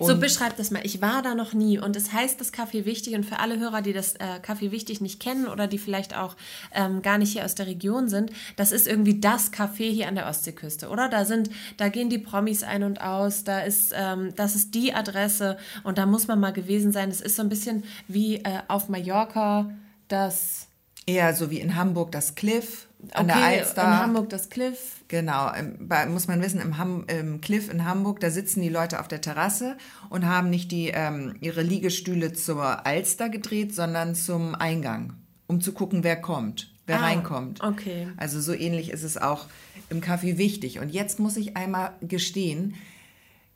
So 0.00 0.16
beschreib 0.18 0.56
das 0.56 0.70
mal. 0.70 0.84
Ich 0.84 1.00
war 1.00 1.22
da 1.22 1.34
noch 1.34 1.54
nie 1.54 1.78
und 1.78 1.96
es 1.96 2.12
heißt 2.12 2.40
das 2.40 2.52
Café 2.52 2.84
Wichtig 2.84 3.14
und 3.14 3.24
für 3.24 3.38
alle 3.38 3.58
Hörer, 3.58 3.82
die 3.82 3.92
das 3.92 4.14
äh, 4.16 4.70
Wichtig 4.70 5.00
nicht 5.00 5.20
kennen 5.20 5.46
oder 5.46 5.66
die 5.66 5.78
vielleicht 5.78 6.16
auch 6.16 6.36
ähm, 6.74 7.02
gar 7.02 7.18
nicht 7.18 7.32
hier 7.32 7.44
aus 7.44 7.54
der 7.54 7.66
Region 7.66 8.08
sind, 8.08 8.30
das 8.56 8.72
ist 8.72 8.86
irgendwie 8.86 9.20
das 9.20 9.52
Café 9.52 9.90
hier 9.90 10.08
an 10.08 10.14
der 10.14 10.26
Ostseeküste, 10.26 10.88
oder? 10.88 11.08
Da 11.08 11.24
sind, 11.24 11.50
da 11.76 11.88
gehen 11.88 12.10
die 12.10 12.18
Promis 12.18 12.62
ein 12.62 12.82
und 12.82 13.00
aus, 13.00 13.44
da 13.44 13.60
ist, 13.60 13.92
ähm, 13.94 14.34
das 14.36 14.54
ist 14.56 14.74
die 14.74 14.94
Adresse 14.94 15.58
und 15.84 15.98
da 15.98 16.06
muss 16.06 16.26
man 16.26 16.40
mal 16.40 16.52
gewesen 16.52 16.92
sein. 16.92 17.10
Es 17.10 17.20
ist 17.20 17.36
so 17.36 17.42
ein 17.42 17.48
bisschen 17.48 17.84
wie 18.08 18.36
äh, 18.36 18.60
auf 18.68 18.88
Mallorca 18.88 19.70
das 20.08 20.66
Eher 21.06 21.34
so 21.34 21.50
wie 21.50 21.60
in 21.60 21.74
Hamburg 21.74 22.12
das 22.12 22.34
Cliff 22.34 22.87
an 23.12 23.28
der 23.28 23.36
okay, 23.36 23.58
Alster. 23.60 23.82
in 23.82 23.88
Hamburg 23.98 24.28
das 24.30 24.50
Cliff. 24.50 24.96
Genau, 25.08 25.52
im- 25.54 25.88
bei, 25.88 26.06
muss 26.06 26.26
man 26.26 26.42
wissen, 26.42 26.60
im, 26.60 26.78
Ham, 26.78 27.04
im 27.08 27.40
Cliff 27.40 27.70
in 27.70 27.84
Hamburg, 27.84 28.20
da 28.20 28.30
sitzen 28.30 28.60
die 28.60 28.68
Leute 28.68 28.98
auf 29.00 29.08
der 29.08 29.20
Terrasse 29.20 29.76
und 30.10 30.26
haben 30.26 30.50
nicht 30.50 30.72
die, 30.72 30.88
ähm, 30.88 31.36
ihre 31.40 31.62
Liegestühle 31.62 32.32
zur 32.32 32.84
Alster 32.86 33.28
gedreht, 33.28 33.74
sondern 33.74 34.14
zum 34.14 34.54
Eingang, 34.56 35.14
um 35.46 35.60
zu 35.60 35.72
gucken, 35.72 36.02
wer 36.04 36.16
kommt, 36.20 36.72
wer 36.86 36.98
Ah, 37.00 37.04
reinkommt. 37.04 37.62
okay. 37.62 38.08
Also 38.16 38.40
so 38.40 38.52
ähnlich 38.52 38.90
ist 38.90 39.04
es 39.04 39.16
auch 39.16 39.46
im 39.90 40.00
Café 40.00 40.36
Wichtig. 40.36 40.80
Und 40.80 40.90
jetzt 40.90 41.20
muss 41.20 41.36
ich 41.36 41.56
einmal 41.56 41.92
gestehen, 42.02 42.74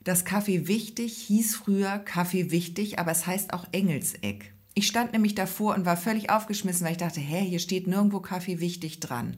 das 0.05 0.25
Café 0.25 0.67
Wichtig 0.67 1.15
hieß 1.27 1.55
früher 1.57 2.03
Café 2.05 2.49
Wichtig, 2.49 2.97
aber 2.97 3.11
es 3.11 3.27
heißt 3.27 3.53
auch 3.53 3.65
Engelseck. 3.73 4.52
Ich 4.73 4.87
stand 4.87 5.13
nämlich 5.13 5.35
davor 5.35 5.75
und 5.75 5.85
war 5.85 5.97
völlig 5.97 6.29
aufgeschmissen, 6.29 6.85
weil 6.85 6.93
ich 6.93 6.97
dachte, 6.97 7.19
hä, 7.19 7.41
hier 7.41 7.59
steht 7.59 7.87
nirgendwo 7.87 8.17
Café 8.17 8.59
Wichtig 8.59 8.99
dran. 8.99 9.37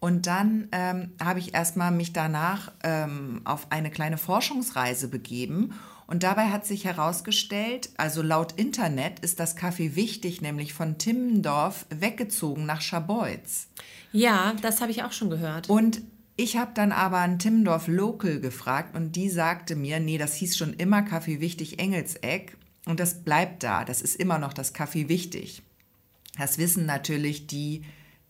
Und 0.00 0.26
dann 0.26 0.68
ähm, 0.72 1.12
habe 1.22 1.38
ich 1.38 1.54
erstmal 1.54 1.90
mich 1.90 2.12
danach 2.12 2.72
ähm, 2.82 3.40
auf 3.44 3.70
eine 3.70 3.90
kleine 3.90 4.18
Forschungsreise 4.18 5.08
begeben. 5.08 5.72
Und 6.06 6.22
dabei 6.22 6.48
hat 6.48 6.66
sich 6.66 6.84
herausgestellt, 6.84 7.88
also 7.96 8.20
laut 8.20 8.52
Internet 8.52 9.20
ist 9.20 9.40
das 9.40 9.56
Café 9.56 9.94
Wichtig 9.94 10.42
nämlich 10.42 10.74
von 10.74 10.98
Timmendorf 10.98 11.86
weggezogen 11.88 12.66
nach 12.66 12.82
Scharbeutz. 12.82 13.68
Ja, 14.12 14.54
das 14.60 14.82
habe 14.82 14.90
ich 14.90 15.02
auch 15.04 15.12
schon 15.12 15.30
gehört. 15.30 15.70
Und 15.70 16.02
ich 16.36 16.56
habe 16.56 16.72
dann 16.74 16.92
aber 16.92 17.18
einen 17.18 17.38
Timmendorf 17.38 17.86
Local 17.86 18.40
gefragt 18.40 18.94
und 18.96 19.16
die 19.16 19.30
sagte 19.30 19.76
mir, 19.76 20.00
nee, 20.00 20.18
das 20.18 20.34
hieß 20.34 20.56
schon 20.56 20.74
immer 20.74 21.02
Kaffee 21.02 21.40
Wichtig 21.40 21.78
Engelseck 21.78 22.58
und 22.86 23.00
das 23.00 23.22
bleibt 23.22 23.62
da. 23.62 23.84
Das 23.84 24.02
ist 24.02 24.16
immer 24.16 24.38
noch 24.38 24.52
das 24.52 24.72
Kaffee 24.72 25.08
Wichtig. 25.08 25.62
Das 26.38 26.58
wissen 26.58 26.84
natürlich 26.86 27.46
die, 27.46 27.82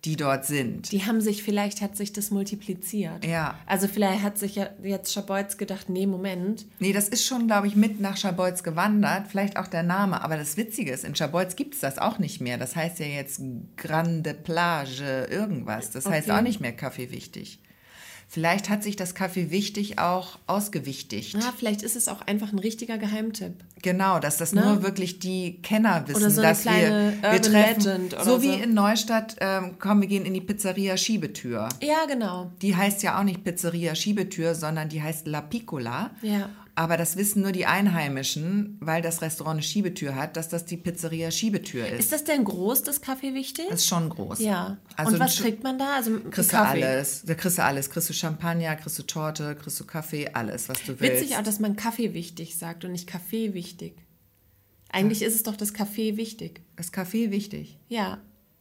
die 0.05 0.17
dort 0.17 0.45
sind. 0.45 0.93
Die 0.93 1.07
haben 1.07 1.23
sich, 1.23 1.43
vielleicht 1.43 1.81
hat 1.81 1.97
sich 1.97 2.13
das 2.13 2.31
multipliziert. 2.31 3.25
Ja. 3.25 3.59
Also 3.65 3.89
vielleicht 3.89 4.23
hat 4.23 4.37
sich 4.37 4.57
ja 4.57 4.69
jetzt 4.83 5.15
Schabolz 5.15 5.57
gedacht, 5.57 5.89
nee, 5.89 6.07
Moment. 6.07 6.67
Nee, 6.79 6.93
das 6.93 7.09
ist 7.09 7.25
schon, 7.25 7.47
glaube 7.47 7.67
ich, 7.67 7.75
mit 7.77 8.01
nach 8.01 8.19
Schabolz 8.19 8.63
gewandert. 8.63 9.29
Vielleicht 9.29 9.57
auch 9.57 9.67
der 9.67 9.83
Name. 9.83 10.23
Aber 10.23 10.37
das 10.37 10.59
Witzige 10.59 10.93
ist, 10.93 11.05
in 11.05 11.15
Schabolz 11.15 11.57
gibt 11.57 11.73
es 11.75 11.81
das 11.81 11.99
auch 11.99 12.19
nicht 12.19 12.43
mehr. 12.43 12.59
Das 12.59 12.77
heißt 12.77 12.99
ja 12.99 13.07
jetzt 13.07 13.41
Grande 13.79 14.35
Plage 14.35 15.27
irgendwas. 15.31 15.91
Das 15.91 16.05
heißt 16.05 16.29
Okay. 16.29 16.39
auch 16.39 16.43
nicht 16.43 16.61
mehr 16.61 16.73
Kaffee 16.77 17.11
wichtig. 17.11 17.61
Vielleicht 18.35 18.69
hat 18.69 18.83
sich 18.83 18.97
das 18.97 19.15
Kaffee 19.15 19.53
wichtig 19.53 20.01
auch 20.01 20.41
ausgewichtigt. 20.49 21.37
Ah, 21.37 21.53
vielleicht 21.57 21.83
ist 21.83 21.95
es 21.95 22.09
auch 22.09 22.21
einfach 22.23 22.53
ein 22.53 22.59
richtiger 22.59 22.99
Geheimtipp. 22.99 23.53
Genau, 23.81 24.19
dass 24.19 24.39
das 24.39 24.53
Ne? 24.53 24.65
nur 24.65 24.83
wirklich 24.83 25.21
die 25.21 25.63
Kenner 25.63 26.03
wissen, 26.09 26.17
Oder 26.23 26.31
so 26.31 26.41
eine 26.41 26.51
dass 26.51 26.63
kleine 26.63 27.13
wir, 27.13 27.23
wir 27.23 27.29
Urban 27.31 27.43
treffen. 27.43 27.83
Legend 27.85 28.15
oder 28.15 28.25
so 28.25 28.43
wie 28.43 28.47
so. 28.57 28.63
in 28.65 28.75
Neustadt, 28.75 29.37
ähm, 29.41 29.77
komm, 29.79 30.01
wir 30.01 30.09
gehen 30.09 30.25
in 30.27 30.35
die 30.35 30.41
Pizzeria 30.41 30.97
Schiebetür. 30.97 31.69
Ja, 31.81 32.07
genau. 32.09 32.51
Die 32.61 32.75
heißt 32.75 33.05
ja 33.05 33.21
auch 33.21 33.23
nicht 33.23 33.45
Pizzeria 33.45 33.95
Schiebetür, 33.95 34.57
sondern 34.57 34.89
die 34.89 35.01
heißt 35.01 35.29
La 35.29 35.41
Piccola. 35.41 36.11
Ja. 36.21 36.49
Aber 36.77 36.97
das 36.97 37.17
wissen 37.17 37.43
nur 37.43 37.53
die 37.53 37.67
Einheimischen, 37.67 38.77
weil 38.81 39.01
das 39.01 39.23
Restaurant 39.23 39.55
eine 39.55 39.63
Schiebetür 39.63 40.17
hat, 40.17 40.37
dass 40.37 40.49
das 40.49 40.65
die 40.65 40.77
Pizzeria 40.77 41.31
Schiebetür 41.31 41.87
ist. 41.87 42.01
Ist 42.01 42.13
das 42.13 42.25
denn 42.25 42.43
groß, 42.45 42.83
das 42.83 43.01
Kaffee 43.01 43.33
wichtig? 43.33 43.67
Das 43.69 43.81
ist 43.81 43.87
schon 43.87 44.09
groß. 44.09 44.41
ja. 44.41 44.79
Also 44.97 45.13
Und 45.13 45.21
was 45.21 45.37
kriegt 45.37 45.63
man 45.63 45.79
da? 45.79 45.95
Also 45.95 46.19
Kriegst 46.31 46.53
du 46.53 46.59
alles. 46.59 47.23
Da 47.25 47.35
kriegst 47.35 47.59
du 47.59 47.63
alles. 47.63 47.91
Kriegst 47.91 48.11
du 48.11 48.13
Champagner, 48.13 48.75
kriegst 48.75 48.99
du 48.99 49.05
Torte, 49.05 49.55
kriegst 49.55 49.79
du 49.79 49.85
Kaffee, 49.85 50.31
alles, 50.33 50.69
was 50.69 50.83
du 50.83 50.99
willst. 50.99 51.23
Witzig 51.23 51.37
auch, 51.37 51.43
dass 51.43 51.61
man 51.61 51.77
Kaffee 51.77 52.13
wichtig 52.13 52.57
sagt 52.59 52.85
und 52.85 52.93
nicht 52.93 53.07
Kaffee 53.07 53.55
wichtig. 53.55 53.97
Eigentlich 54.91 55.23
ist 55.23 55.35
es 55.35 55.43
doch 55.45 55.57
das 55.57 55.75
Kaffee 55.75 56.17
wichtig. 56.17 56.63
ist 56.77 56.93
Kaffee 56.93 57.31
wichtig? 57.31 57.79
Ja. 57.89 58.19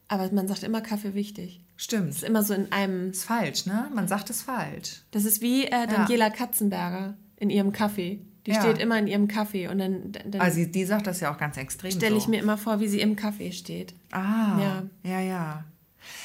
Aber 0.08 0.32
man 0.32 0.48
sagt 0.48 0.64
immer 0.64 0.82
Kaffee 0.82 1.16
wichtig. 1.16 1.64
Stimmt. 1.78 2.10
Das 2.10 2.18
ist 2.18 2.24
immer 2.24 2.44
so 2.44 2.54
in 2.54 2.72
einem. 2.72 3.10
Ist 3.10 3.24
falsch, 3.24 3.66
ne? 3.66 3.90
Man 3.94 4.08
sagt 4.08 4.30
es 4.30 4.44
falsch. 4.44 5.02
Das 5.12 5.26
ist 5.26 5.42
wie 5.42 5.66
äh, 5.66 5.88
Daniela 5.88 6.30
Katzenberger 6.30 7.18
in 7.44 7.50
ihrem 7.50 7.72
Kaffee. 7.72 8.20
Die 8.46 8.52
Ja. 8.52 8.62
steht 8.62 8.78
immer 8.80 8.98
in 9.00 9.08
ihrem 9.08 9.28
Kaffee 9.28 9.68
und 9.70 9.78
dann, 9.78 10.12
dann 10.12 10.42
Also 10.42 10.66
die, 10.66 10.86
sagt 10.86 11.08
das 11.08 11.20
ja 11.22 11.32
auch 11.34 11.38
ganz 11.38 11.56
extrem. 11.58 11.92
stelle 11.92 12.18
ich 12.18 12.24
so. 12.24 12.30
mir 12.30 12.42
immer 12.42 12.58
vor, 12.58 12.80
wie 12.80 12.88
sie 12.88 13.00
im 13.00 13.16
Kaffee 13.16 13.52
steht. 13.52 13.94
Ah, 14.12 14.60
Ja. 14.60 14.84
ja, 15.04 15.20
ja. 15.22 15.64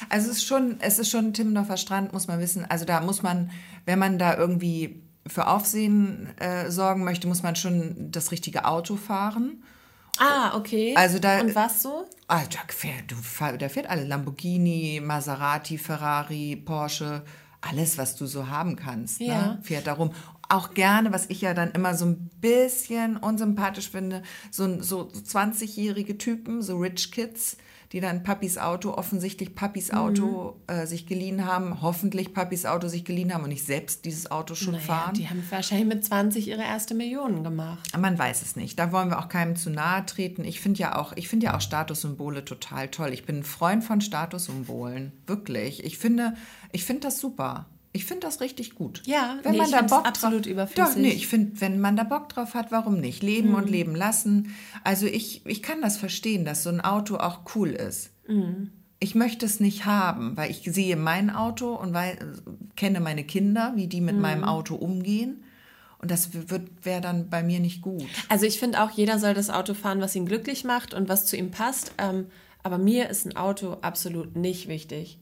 Also 0.09 0.29
es 0.29 0.37
ist 0.37 0.43
schon, 0.45 0.77
es 0.81 0.99
ist 0.99 1.09
schon 1.09 1.33
Timmendorfer 1.33 1.77
Strand, 1.77 2.11
muss 2.11 2.27
man 2.27 2.39
wissen. 2.39 2.65
Also 2.67 2.83
da 2.83 2.99
muss 2.99 3.21
man, 3.23 3.51
wenn 3.85 3.99
man 3.99 4.17
da 4.19 4.35
irgendwie 4.35 5.01
für 5.25 5.47
Aufsehen 5.47 6.27
äh, 6.39 6.69
sorgen 6.69 7.03
möchte, 7.05 7.27
muss 7.27 7.43
man 7.43 7.55
schon 7.55 8.11
das 8.11 8.31
richtige 8.31 8.65
Auto 8.65 8.97
fahren. 8.97 9.63
Ah, 10.19 10.57
okay. 10.57 10.95
Also 10.97 11.19
da- 11.19 11.39
und 11.39 11.55
was 11.55 11.81
so? 11.81 12.05
Ah, 12.27 12.41
da 12.51 12.59
fährt, 12.67 13.09
du, 13.11 13.15
da 13.57 13.69
fährt 13.69 13.89
alle 13.89 14.03
Lamborghini, 14.03 15.01
Maserati, 15.01 15.77
Ferrari, 15.77 16.57
Porsche, 16.57 17.23
alles, 17.61 17.97
was 17.97 18.15
du 18.17 18.25
so 18.25 18.49
haben 18.49 18.75
kannst, 18.75 19.21
Ja. 19.21 19.53
ne, 19.53 19.59
fährt 19.61 19.87
da 19.87 19.93
rum. 19.93 20.11
Auch 20.51 20.73
gerne, 20.73 21.13
was 21.13 21.27
ich 21.29 21.41
ja 21.41 21.53
dann 21.53 21.71
immer 21.71 21.93
so 21.95 22.05
ein 22.05 22.29
bisschen 22.41 23.17
unsympathisch 23.17 23.89
finde, 23.91 24.23
so, 24.51 24.81
so 24.81 25.03
20-jährige 25.03 26.17
Typen, 26.17 26.61
so 26.63 26.77
Rich 26.77 27.11
Kids, 27.11 27.57
die 27.91 27.99
dann 28.01 28.21
Papis 28.23 28.57
Auto, 28.59 28.91
offensichtlich 28.91 29.55
Papis 29.55 29.91
Auto 29.91 30.55
Mhm. 30.67 30.73
äh, 30.75 30.85
sich 30.85 31.07
geliehen 31.07 31.45
haben, 31.45 31.81
hoffentlich 31.81 32.33
Papis 32.35 32.65
Auto 32.67 32.87
sich 32.87 33.03
geliehen 33.03 33.33
haben 33.33 33.43
und 33.43 33.49
nicht 33.49 33.65
selbst 33.65 34.05
dieses 34.05 34.29
Auto 34.29 34.53
schon 34.53 34.73
Naja, 34.73 34.85
fahren. 34.85 35.13
die 35.15 35.27
haben 35.27 35.43
wahrscheinlich 35.49 35.87
mit 35.87 36.05
20 36.05 36.47
ihre 36.47 36.61
erste 36.61 36.93
Million 36.93 37.43
gemacht. 37.43 37.89
Man 37.97 38.17
weiß 38.17 38.43
es 38.43 38.55
nicht. 38.55 38.77
Da 38.77 38.91
wollen 38.91 39.09
wir 39.09 39.17
auch 39.19 39.27
keinem 39.29 39.55
zu 39.55 39.71
nahe 39.71 40.05
treten. 40.05 40.43
Ich 40.43 40.59
finde 40.61 40.79
ja 40.79 40.97
auch, 40.97 41.13
ich 41.15 41.27
finde 41.29 41.45
ja 41.47 41.55
auch 41.57 41.61
Statussymbole 41.61 42.45
total 42.45 42.89
toll. 42.89 43.09
Ich 43.11 43.25
bin 43.25 43.37
ein 43.39 43.43
Freund 43.43 43.83
von 43.83 44.01
Statussymbolen. 44.01 45.11
Wirklich. 45.25 45.83
Ich 45.83 45.97
finde, 45.97 46.35
ich 46.71 46.83
finde 46.85 47.01
das 47.01 47.19
super. 47.19 47.65
Ich 47.91 48.05
finde 48.05 48.27
das 48.27 48.39
richtig 48.39 48.75
gut. 48.75 49.01
Ja, 49.05 49.39
wenn 49.41 49.53
nee, 49.53 49.57
man 49.57 49.71
da 49.71 49.81
Bock 49.81 50.05
absolut 50.05 50.45
drauf, 50.45 50.51
überflüssig. 50.51 50.93
Doch, 50.93 50.95
nee, 51.01 51.09
ich 51.09 51.27
finde, 51.27 51.59
wenn 51.59 51.79
man 51.79 51.95
da 51.95 52.03
Bock 52.03 52.29
drauf 52.29 52.53
hat, 52.53 52.71
warum 52.71 52.99
nicht? 52.99 53.23
Leben 53.23 53.49
Mhm. 53.49 53.55
und 53.55 53.69
leben 53.69 53.95
lassen. 53.95 54.53
Also 54.83 55.07
ich, 55.07 55.43
ich 55.47 55.63
kann 55.63 55.81
das 55.81 55.97
verstehen, 55.97 56.45
dass 56.45 56.61
so 56.63 56.69
ein 56.69 56.81
Auto 56.81 57.17
auch 57.17 57.41
cool 57.55 57.69
ist. 57.69 58.11
Mhm. 58.27 58.69
Ich 58.99 59.15
möchte 59.15 59.45
es 59.45 59.59
nicht 59.59 59.85
haben, 59.85 60.37
weil 60.37 60.51
ich 60.51 60.61
sehe 60.71 60.97
mein 60.97 61.29
Auto 61.31 61.73
und 61.73 61.93
weil, 61.93 62.17
kenne 62.75 62.99
meine 62.99 63.23
Kinder, 63.23 63.71
wie 63.75 63.87
die 63.87 64.01
mit 64.01 64.15
Mhm. 64.15 64.21
meinem 64.21 64.43
Auto 64.43 64.75
umgehen. 64.75 65.43
Und 65.97 66.11
das 66.11 66.29
wäre 66.83 67.01
dann 67.01 67.29
bei 67.29 67.41
mir 67.43 67.59
nicht 67.59 67.81
gut. 67.81 68.05
Also 68.29 68.45
ich 68.45 68.59
finde 68.59 68.81
auch, 68.83 68.91
jeder 68.91 69.17
soll 69.19 69.33
das 69.33 69.49
Auto 69.49 69.73
fahren, 69.73 69.99
was 69.99 70.15
ihn 70.15 70.25
glücklich 70.25 70.63
macht 70.63 70.93
und 70.93 71.09
was 71.09 71.25
zu 71.25 71.35
ihm 71.37 71.49
passt. 71.51 71.91
Ähm, 71.97 72.27
aber 72.61 72.77
mir 72.77 73.09
ist 73.09 73.25
ein 73.25 73.35
Auto 73.35 73.77
absolut 73.81 74.35
nicht 74.35 74.67
wichtig. 74.67 75.17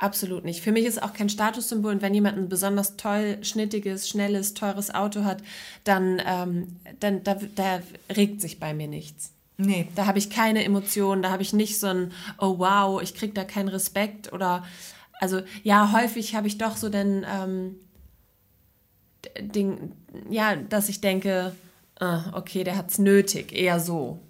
Absolut 0.00 0.44
nicht. 0.44 0.60
Für 0.62 0.70
mich 0.70 0.84
ist 0.84 1.02
auch 1.02 1.12
kein 1.12 1.28
Statussymbol. 1.28 1.92
Und 1.92 2.02
wenn 2.02 2.14
jemand 2.14 2.38
ein 2.38 2.48
besonders 2.48 2.96
toll, 2.96 3.38
schnittiges, 3.42 4.08
schnelles, 4.08 4.54
teures 4.54 4.94
Auto 4.94 5.24
hat, 5.24 5.42
dann, 5.84 6.22
ähm, 6.24 6.76
dann 7.00 7.24
da, 7.24 7.36
da 7.56 7.80
regt 8.14 8.40
sich 8.40 8.60
bei 8.60 8.74
mir 8.74 8.86
nichts. 8.86 9.32
Nee, 9.56 9.88
Da 9.96 10.06
habe 10.06 10.18
ich 10.18 10.30
keine 10.30 10.62
Emotionen, 10.62 11.20
da 11.22 11.30
habe 11.32 11.42
ich 11.42 11.52
nicht 11.52 11.80
so 11.80 11.88
ein, 11.88 12.12
oh 12.38 12.58
wow, 12.60 13.02
ich 13.02 13.16
kriege 13.16 13.32
da 13.32 13.42
keinen 13.42 13.66
Respekt 13.66 14.32
oder, 14.32 14.64
also 15.18 15.40
ja, 15.64 15.90
häufig 15.92 16.36
habe 16.36 16.46
ich 16.46 16.58
doch 16.58 16.76
so 16.76 16.88
den, 16.90 17.26
ähm, 17.28 17.74
d- 19.24 19.42
Ding, 19.42 19.92
ja, 20.30 20.54
dass 20.54 20.88
ich 20.88 21.00
denke, 21.00 21.56
ah, 21.98 22.30
okay, 22.34 22.62
der 22.62 22.76
hat's 22.76 22.98
nötig, 22.98 23.52
eher 23.52 23.80
so. 23.80 24.20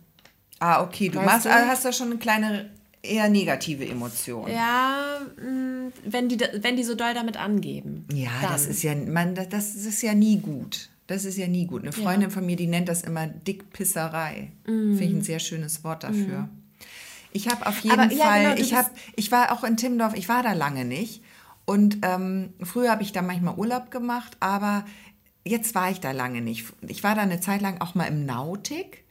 Ah, 0.60 0.82
okay, 0.82 1.10
du 1.10 1.18
Weißt 1.18 1.26
machst, 1.26 1.44
du? 1.46 1.52
also 1.52 1.68
hast 1.68 1.84
da 1.84 1.92
schon 1.92 2.10
eine 2.10 2.18
kleine, 2.18 2.70
eher 3.02 3.28
negative 3.28 3.86
Emotion. 3.86 4.50
Ja, 4.50 5.20
mh, 5.36 5.92
wenn 6.04 6.28
die, 6.28 6.38
wenn 6.60 6.76
die 6.76 6.84
so 6.84 6.94
doll 6.94 7.14
damit 7.14 7.36
angeben. 7.36 8.06
Ja, 8.12 8.30
dann. 8.42 8.52
das 8.52 8.66
ist 8.66 8.82
ja, 8.82 8.94
man, 8.94 9.34
das, 9.34 9.48
das 9.48 9.74
ist 9.74 10.02
ja 10.02 10.14
nie 10.14 10.38
gut. 10.38 10.90
Das 11.06 11.24
ist 11.24 11.38
ja 11.38 11.48
nie 11.48 11.66
gut. 11.66 11.82
Eine 11.82 11.92
Freundin 11.92 12.30
von 12.30 12.44
mir, 12.44 12.56
die 12.56 12.66
nennt 12.66 12.88
das 12.88 13.02
immer 13.02 13.26
Dickpisserei. 13.26 14.52
Mhm. 14.66 14.98
Finde 14.98 15.04
ich 15.04 15.14
ein 15.14 15.22
sehr 15.22 15.38
schönes 15.38 15.82
Wort 15.82 16.04
dafür. 16.04 16.50
Ich 17.32 17.48
habe 17.48 17.66
auf 17.66 17.78
jeden 17.80 17.98
Aber 17.98 18.12
ja, 18.12 18.24
Fall, 18.24 18.42
genau, 18.42 18.54
du 18.56 18.60
ich, 18.60 18.74
hab, 18.74 18.90
ich 19.16 19.32
war 19.32 19.52
auch 19.52 19.64
in 19.64 19.76
Timmendorf, 19.76 20.14
ich 20.14 20.28
war 20.28 20.42
da 20.42 20.52
lange 20.52 20.84
nicht. 20.84 21.22
Und 21.64 21.98
ähm, 22.02 22.52
früher 22.62 22.90
habe 22.90 23.02
ich 23.02 23.12
da 23.12 23.22
manchmal 23.22 23.54
Urlaub 23.56 23.90
gemacht, 23.90 24.36
aber 24.40 24.84
jetzt 25.44 25.74
war 25.74 25.90
ich 25.90 26.00
da 26.00 26.12
lange 26.12 26.40
nicht. 26.40 26.66
Ich 26.86 27.02
war 27.04 27.14
da 27.14 27.22
eine 27.22 27.40
Zeit 27.40 27.62
lang 27.62 27.80
auch 27.80 27.94
mal 27.94 28.06
im 28.06 28.26
Nautik. 28.26 29.04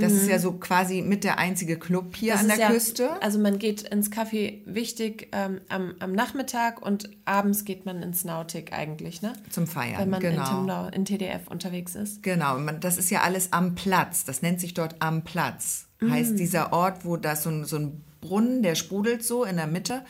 Das 0.00 0.12
ist 0.12 0.28
ja 0.28 0.38
so 0.38 0.52
quasi 0.52 1.02
mit 1.02 1.24
der 1.24 1.38
einzige 1.38 1.78
Club 1.78 2.16
hier 2.16 2.34
Mhm. 2.34 2.38
Das 2.38 2.42
an 2.42 2.48
der 2.48 2.58
ja, 2.58 2.70
Küste. 2.70 3.22
Also 3.22 3.38
man 3.38 3.58
geht 3.58 3.82
ins 3.82 4.10
Café 4.10 4.60
wichtig 4.66 5.28
ähm, 5.32 5.60
am, 5.68 5.94
am 5.98 6.12
Nachmittag 6.12 6.84
und 6.84 7.10
abends 7.24 7.64
geht 7.64 7.86
man 7.86 8.02
ins 8.02 8.24
Nautik 8.24 8.72
eigentlich, 8.72 9.22
ne? 9.22 9.32
Zum 9.50 9.66
Feiern, 9.66 10.00
Wenn 10.00 10.10
man 10.10 10.22
in, 10.22 10.30
genau. 10.30 10.44
Timdau, 10.44 10.86
in 10.88 11.04
TDF 11.04 11.48
unterwegs 11.48 11.94
ist. 11.94 12.22
Genau, 12.22 12.58
man, 12.58 12.80
das 12.80 12.98
ist 12.98 13.10
ja 13.10 13.22
alles 13.22 13.52
am 13.52 13.74
Platz. 13.74 14.24
Das 14.24 14.42
nennt 14.42 14.60
sich 14.60 14.74
dort 14.74 14.96
am 15.00 15.22
Platz. 15.22 15.86
Heißt 16.02 16.38
dieser 16.38 16.72
Ort, 16.72 17.04
wo 17.04 17.18
da 17.18 17.36
so 17.36 17.50
ein, 17.50 17.64
so 17.66 17.76
ein 17.76 18.02
Brunnen, 18.22 18.62
der 18.62 18.74
sprudelt 18.74 19.22
so 19.22 19.44
in 19.44 19.56
der 19.56 19.66
Mitte. 19.66 20.02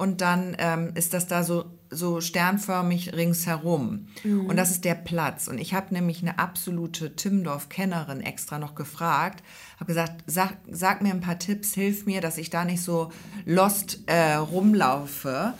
Und 0.00 0.22
dann 0.22 0.56
ähm, 0.56 0.92
ist 0.94 1.12
das 1.12 1.26
da 1.26 1.44
so, 1.44 1.66
so 1.90 2.22
sternförmig 2.22 3.12
ringsherum. 3.12 4.06
Und 4.48 4.56
das 4.56 4.70
ist 4.70 4.86
der 4.86 4.94
Platz. 4.94 5.46
Und 5.46 5.58
ich 5.58 5.74
habe 5.74 5.92
nämlich 5.92 6.22
eine 6.22 6.38
absolute 6.38 7.14
Timmendorf-Kennerin 7.16 8.22
extra 8.22 8.58
noch 8.58 8.74
gefragt. 8.74 9.44
Habe 9.74 9.84
gesagt, 9.84 10.24
sag, 10.26 10.56
sag 10.70 11.02
mir 11.02 11.10
ein 11.10 11.20
paar 11.20 11.38
Tipps, 11.38 11.74
hilf 11.74 12.06
mir, 12.06 12.22
dass 12.22 12.38
ich 12.38 12.48
da 12.48 12.64
nicht 12.64 12.80
so 12.80 13.12
lost 13.44 13.98
äh, 14.06 14.36
rumlaufe. 14.36 15.52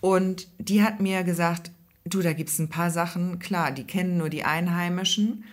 Und 0.00 0.48
die 0.56 0.82
hat 0.82 1.00
mir 1.00 1.22
gesagt, 1.22 1.70
du, 2.06 2.22
da 2.22 2.32
gibt 2.32 2.48
es 2.48 2.58
ein 2.58 2.70
paar 2.70 2.90
Sachen, 2.90 3.40
klar, 3.40 3.72
die 3.72 3.84
kennen 3.84 4.16
nur 4.16 4.30
die 4.30 4.44
Einheimischen, 4.44 5.44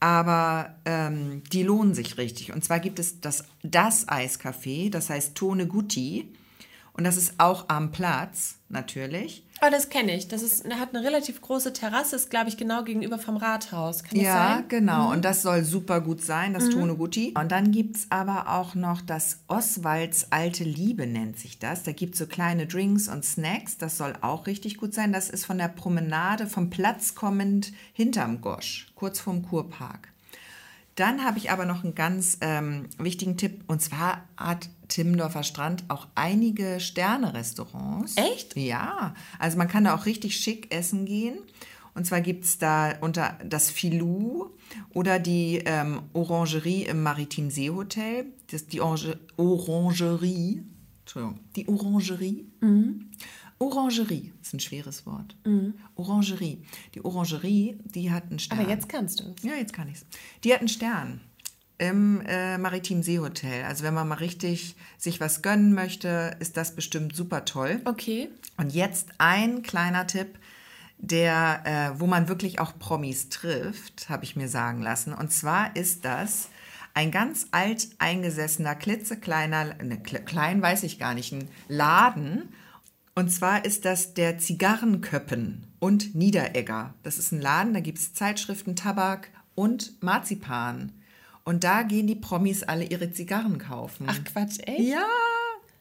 aber 0.00 0.74
ähm, 0.86 1.44
die 1.52 1.62
lohnen 1.62 1.94
sich 1.94 2.18
richtig. 2.18 2.52
Und 2.52 2.64
zwar 2.64 2.80
gibt 2.80 2.98
es 2.98 3.20
das, 3.20 3.44
das 3.62 4.08
Eiscafé, 4.08 4.90
das 4.90 5.08
heißt 5.08 5.36
Tone 5.36 5.68
Gutti. 5.68 6.32
Und 6.96 7.04
das 7.04 7.16
ist 7.16 7.34
auch 7.38 7.66
am 7.68 7.92
Platz, 7.92 8.56
natürlich. 8.70 9.44
Oh, 9.62 9.68
das 9.70 9.90
kenne 9.90 10.14
ich. 10.16 10.28
Das 10.28 10.42
ist, 10.42 10.64
hat 10.64 10.94
eine 10.94 11.04
relativ 11.04 11.40
große 11.40 11.72
Terrasse, 11.72 12.16
ist, 12.16 12.30
glaube 12.30 12.48
ich, 12.48 12.56
genau 12.56 12.84
gegenüber 12.84 13.18
vom 13.18 13.36
Rathaus. 13.36 14.02
Kann 14.02 14.18
das 14.18 14.22
Ja, 14.26 14.54
sein? 14.56 14.64
genau. 14.68 15.10
Und 15.12 15.24
das 15.24 15.42
soll 15.42 15.62
super 15.64 16.00
gut 16.00 16.22
sein, 16.22 16.54
das 16.54 16.68
Tone 16.70 16.94
Gutti. 16.96 17.34
Und 17.38 17.52
dann 17.52 17.70
gibt 17.70 17.96
es 17.96 18.06
aber 18.10 18.48
auch 18.50 18.74
noch 18.74 19.00
das 19.02 19.40
Oswalds 19.48 20.28
Alte 20.30 20.64
Liebe, 20.64 21.06
nennt 21.06 21.38
sich 21.38 21.58
das. 21.58 21.82
Da 21.82 21.92
gibt 21.92 22.14
es 22.14 22.18
so 22.20 22.26
kleine 22.26 22.66
Drinks 22.66 23.08
und 23.08 23.24
Snacks. 23.24 23.76
Das 23.78 23.98
soll 23.98 24.14
auch 24.22 24.46
richtig 24.46 24.78
gut 24.78 24.94
sein. 24.94 25.12
Das 25.12 25.28
ist 25.30 25.44
von 25.46 25.58
der 25.58 25.68
Promenade, 25.68 26.46
vom 26.46 26.70
Platz 26.70 27.14
kommend 27.14 27.72
hinterm 27.92 28.40
Gosch, 28.40 28.88
kurz 28.94 29.20
vorm 29.20 29.42
Kurpark. 29.42 30.08
Dann 30.96 31.24
habe 31.24 31.38
ich 31.38 31.50
aber 31.50 31.66
noch 31.66 31.84
einen 31.84 31.94
ganz 31.94 32.38
ähm, 32.40 32.88
wichtigen 32.98 33.36
Tipp. 33.36 33.64
Und 33.66 33.80
zwar 33.80 34.24
hat 34.36 34.68
Timmendorfer 34.88 35.42
Strand 35.42 35.84
auch 35.88 36.08
einige 36.14 36.80
Sterne-Restaurants. 36.80 38.16
Echt? 38.16 38.56
Ja, 38.56 39.14
also 39.38 39.58
man 39.58 39.68
kann 39.68 39.84
da 39.84 39.94
auch 39.94 40.06
richtig 40.06 40.36
schick 40.36 40.74
essen 40.74 41.04
gehen. 41.04 41.38
Und 41.94 42.06
zwar 42.06 42.20
gibt 42.20 42.44
es 42.44 42.58
da 42.58 42.94
unter 43.00 43.38
das 43.44 43.70
Filou 43.70 44.50
oder 44.92 45.18
die 45.18 45.62
ähm, 45.64 46.02
Orangerie 46.12 46.84
im 46.84 47.02
Maritim 47.02 47.50
Seehotel. 47.50 48.26
Das, 48.50 48.66
die 48.66 48.80
Orange, 48.80 49.18
Orangerie 49.36 50.62
Entschuldigung, 51.06 51.38
die 51.54 51.68
Orangerie. 51.68 52.46
Orangerie 53.58 54.32
ist 54.42 54.52
ein 54.54 54.60
schweres 54.60 55.06
Wort. 55.06 55.34
Orangerie. 55.94 56.62
Die 56.94 57.04
Orangerie, 57.04 57.78
die 57.84 58.10
hat 58.10 58.24
einen 58.30 58.38
Stern. 58.38 58.58
Aber 58.60 58.68
jetzt 58.68 58.88
kannst 58.88 59.20
du 59.20 59.24
es. 59.34 59.42
Ja, 59.42 59.54
jetzt 59.54 59.72
kann 59.72 59.88
ich's. 59.88 60.04
Die 60.44 60.52
hat 60.52 60.60
einen 60.60 60.68
Stern 60.68 61.20
im 61.78 62.20
äh, 62.26 62.58
Maritim 62.58 63.02
Seehotel. 63.02 63.64
Also 63.64 63.84
wenn 63.84 63.94
man 63.94 64.08
mal 64.08 64.16
richtig 64.16 64.76
sich 64.98 65.20
was 65.20 65.42
gönnen 65.42 65.72
möchte, 65.74 66.36
ist 66.40 66.56
das 66.56 66.74
bestimmt 66.74 67.14
super 67.16 67.44
toll. 67.44 67.80
Okay. 67.84 68.28
Und 68.56 68.74
jetzt 68.74 69.08
ein 69.18 69.62
kleiner 69.62 70.06
Tipp, 70.06 70.38
der, 70.98 71.62
äh, 71.96 72.00
wo 72.00 72.06
man 72.06 72.28
wirklich 72.28 72.58
auch 72.60 72.78
Promis 72.78 73.28
trifft, 73.28 74.08
habe 74.08 74.24
ich 74.24 74.36
mir 74.36 74.48
sagen 74.48 74.82
lassen. 74.82 75.12
Und 75.12 75.32
zwar 75.32 75.76
ist 75.76 76.04
das 76.04 76.48
ein 76.94 77.10
ganz 77.10 77.48
alt 77.50 77.88
eingesessener, 77.98 78.74
klitzekleiner, 78.74 79.74
ne, 79.82 79.96
kle- 79.96 80.20
klein 80.24 80.62
weiß 80.62 80.82
ich 80.82 80.98
gar 80.98 81.12
nicht, 81.14 81.32
ein 81.32 81.48
Laden. 81.68 82.48
Und 83.18 83.30
zwar 83.30 83.64
ist 83.64 83.86
das 83.86 84.12
der 84.12 84.36
Zigarrenköppen 84.38 85.66
und 85.78 86.14
Niederegger. 86.14 86.92
Das 87.02 87.16
ist 87.18 87.32
ein 87.32 87.40
Laden, 87.40 87.72
da 87.72 87.80
gibt 87.80 87.96
es 87.96 88.12
Zeitschriften, 88.12 88.76
Tabak 88.76 89.30
und 89.54 90.02
Marzipan. 90.02 90.92
Und 91.42 91.64
da 91.64 91.82
gehen 91.82 92.06
die 92.06 92.14
Promis 92.14 92.62
alle 92.62 92.84
ihre 92.84 93.10
Zigarren 93.12 93.58
kaufen. 93.58 94.06
Ach 94.10 94.18
Quatsch, 94.24 94.58
echt? 94.66 94.80
ja, 94.80 95.06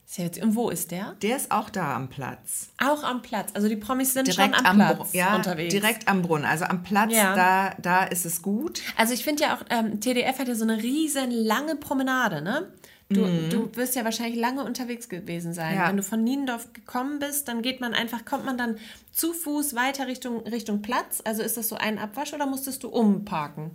Ist 0.08 0.18
ja 0.20 0.24
jetzt- 0.25 0.42
Und 0.42 0.56
wo 0.56 0.70
ist 0.70 0.92
der? 0.92 1.15
der 1.24 1.36
ist 1.36 1.51
auch 1.51 1.70
da 1.70 1.96
am 1.96 2.08
Platz. 2.10 2.70
Auch 2.77 3.04
am 3.04 3.22
Platz. 3.22 3.50
Also 3.54 3.68
die 3.68 3.75
Promis 3.75 4.13
sind 4.13 4.27
direkt 4.27 4.56
schon 4.56 4.65
am 4.65 4.80
am, 4.80 4.96
Platz 4.96 5.12
ja, 5.13 5.36
unterwegs. 5.36 5.74
direkt 5.74 6.08
am 6.08 6.22
Brunnen. 6.22 6.46
Also 6.46 6.63
am 6.65 6.84
Platz, 6.84 7.12
Ja. 7.12 7.36
da, 7.36 7.75
da 7.82 8.04
ist 8.06 8.25
es 8.25 8.42
gut. 8.44 8.82
Also 8.96 9.13
ich 9.13 9.24
finde 9.25 9.44
ja 9.44 9.56
auch, 9.58 9.63
ähm, 9.72 10.00
TDF 10.00 10.39
hat 10.39 10.48
ja 10.48 10.56
so 10.56 10.63
eine 10.63 10.82
riesen 10.82 11.32
lange 11.32 11.75
Promenade, 11.75 12.42
ne? 12.42 12.72
Du, 13.09 13.24
du 13.50 13.75
wirst 13.75 13.95
ja 13.95 14.03
wahrscheinlich 14.03 14.39
lange 14.39 14.63
unterwegs 14.63 15.09
gewesen 15.09 15.53
sein. 15.53 15.74
Mhm. 15.74 15.79
Ja. 15.79 15.89
Wenn 15.89 15.97
du 15.97 16.03
von 16.03 16.24
Niendorf 16.24 16.74
gekommen 16.74 17.19
bist, 17.19 17.47
dann 17.47 17.62
geht 17.62 17.79
man 17.79 17.93
einfach, 17.93 18.25
kommt 18.25 18.45
man 18.45 18.57
dann 18.57 18.77
zu 19.12 19.31
Fuß 19.33 19.75
weiter 19.75 20.07
Richtung, 20.07 20.39
Richtung 20.47 20.81
Platz? 20.81 21.21
Also 21.24 21.43
ist 21.43 21.55
das 21.55 21.67
so 21.67 21.75
ein 21.75 22.00
Abwasch 22.00 22.33
oder 22.33 22.47
musstest 22.47 22.83
du 22.83 22.89
umparken? 22.89 23.71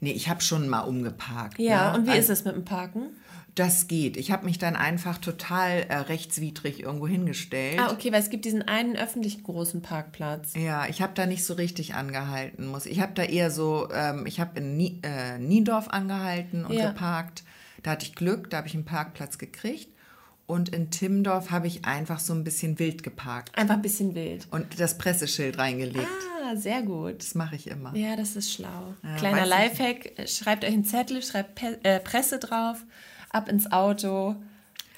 Nee, 0.00 0.12
ich 0.12 0.28
habe 0.28 0.40
schon 0.40 0.68
mal 0.68 0.80
umgeparkt. 0.82 1.58
Ja, 1.58 1.90
ne? 1.92 1.98
und 1.98 2.06
wie 2.06 2.10
Also, 2.10 2.32
ist 2.32 2.40
es 2.40 2.44
mit 2.44 2.54
dem 2.54 2.64
Parken? 2.64 3.06
Das 3.56 3.86
geht. 3.86 4.16
Ich 4.16 4.32
habe 4.32 4.44
mich 4.44 4.58
dann 4.58 4.74
einfach 4.74 5.18
total 5.18 5.86
äh, 5.88 5.96
rechtswidrig 5.96 6.80
irgendwo 6.80 7.06
hingestellt. 7.06 7.78
Ah, 7.80 7.92
okay, 7.92 8.12
weil 8.12 8.20
es 8.20 8.30
gibt 8.30 8.44
diesen 8.44 8.62
einen 8.62 8.96
öffentlichen 8.96 9.44
großen 9.44 9.80
Parkplatz. 9.80 10.54
Ja, 10.56 10.86
ich 10.86 11.02
habe 11.02 11.12
da 11.14 11.26
nicht 11.26 11.44
so 11.44 11.54
richtig 11.54 11.94
angehalten. 11.94 12.66
Muss. 12.66 12.86
Ich 12.86 13.00
habe 13.00 13.12
da 13.14 13.22
eher 13.22 13.50
so, 13.52 13.88
ähm, 13.92 14.26
ich 14.26 14.40
habe 14.40 14.58
in 14.58 14.76
Nie, 14.76 15.00
äh, 15.04 15.38
Niendorf 15.38 15.88
angehalten 15.88 16.64
und 16.64 16.74
Ja. 16.74 16.90
geparkt. 16.90 17.44
Da 17.84 17.92
hatte 17.92 18.06
ich 18.06 18.16
Glück, 18.16 18.50
da 18.50 18.56
habe 18.56 18.66
ich 18.66 18.74
einen 18.74 18.84
Parkplatz 18.84 19.38
gekriegt. 19.38 19.88
Und 20.46 20.68
in 20.70 20.90
Timmendorf 20.90 21.50
habe 21.50 21.66
ich 21.68 21.84
einfach 21.86 22.18
so 22.18 22.34
ein 22.34 22.44
bisschen 22.44 22.78
wild 22.78 23.02
geparkt 23.02 23.56
Einfach 23.56 23.76
ein 23.76 23.82
bisschen 23.82 24.14
wild. 24.14 24.46
und 24.50 24.78
das 24.78 24.98
Presseschild 24.98 25.56
reingelegt. 25.56 26.06
Ah, 26.44 26.54
sehr 26.56 26.82
gut. 26.82 27.20
Das 27.20 27.34
mache 27.34 27.56
ich 27.56 27.66
immer. 27.68 27.96
Ja, 27.96 28.14
das 28.16 28.36
ist 28.36 28.52
schlau. 28.52 28.94
Ja, 29.02 29.16
Kleiner 29.16 29.46
Lifehack, 29.46 30.12
schreibt 30.28 30.64
euch 30.64 30.72
einen 30.74 30.84
Zettel, 30.84 31.22
schreibt 31.22 31.54
Pe 31.54 31.78
äh, 31.82 31.98
Presse 32.00 32.38
drauf, 32.38 32.76
ab 33.30 33.48
ins 33.48 33.72
Auto. 33.72 34.36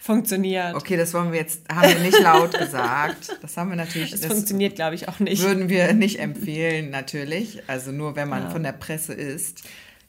Funktioniert. 0.01 0.75
Okay, 0.75 0.97
das 0.97 1.15
wollen 1.15 1.31
wir 1.33 1.39
jetzt, 1.41 1.69
haben 1.69 1.89
wir 1.89 1.99
nicht 2.01 2.21
laut 2.21 2.57
gesagt. 2.59 3.39
Das 3.43 3.57
haben 3.57 3.71
wir 3.71 3.77
natürlich, 3.77 4.11
Das, 4.13 4.21
das 4.23 4.33
funktioniert, 4.33 4.75
glaube 4.77 4.95
ich, 4.97 5.09
auch 5.09 5.19
nicht. 5.21 5.43
würden 5.43 5.69
wir 5.69 5.93
nicht 5.93 6.19
empfehlen, 6.21 6.91
natürlich. 6.91 7.63
Also 7.69 7.91
nur, 7.93 8.15
wenn 8.17 8.29
man 8.29 8.51
von 8.51 8.63
der 8.65 8.73
Presse 8.73 9.15
ist. 9.15 9.63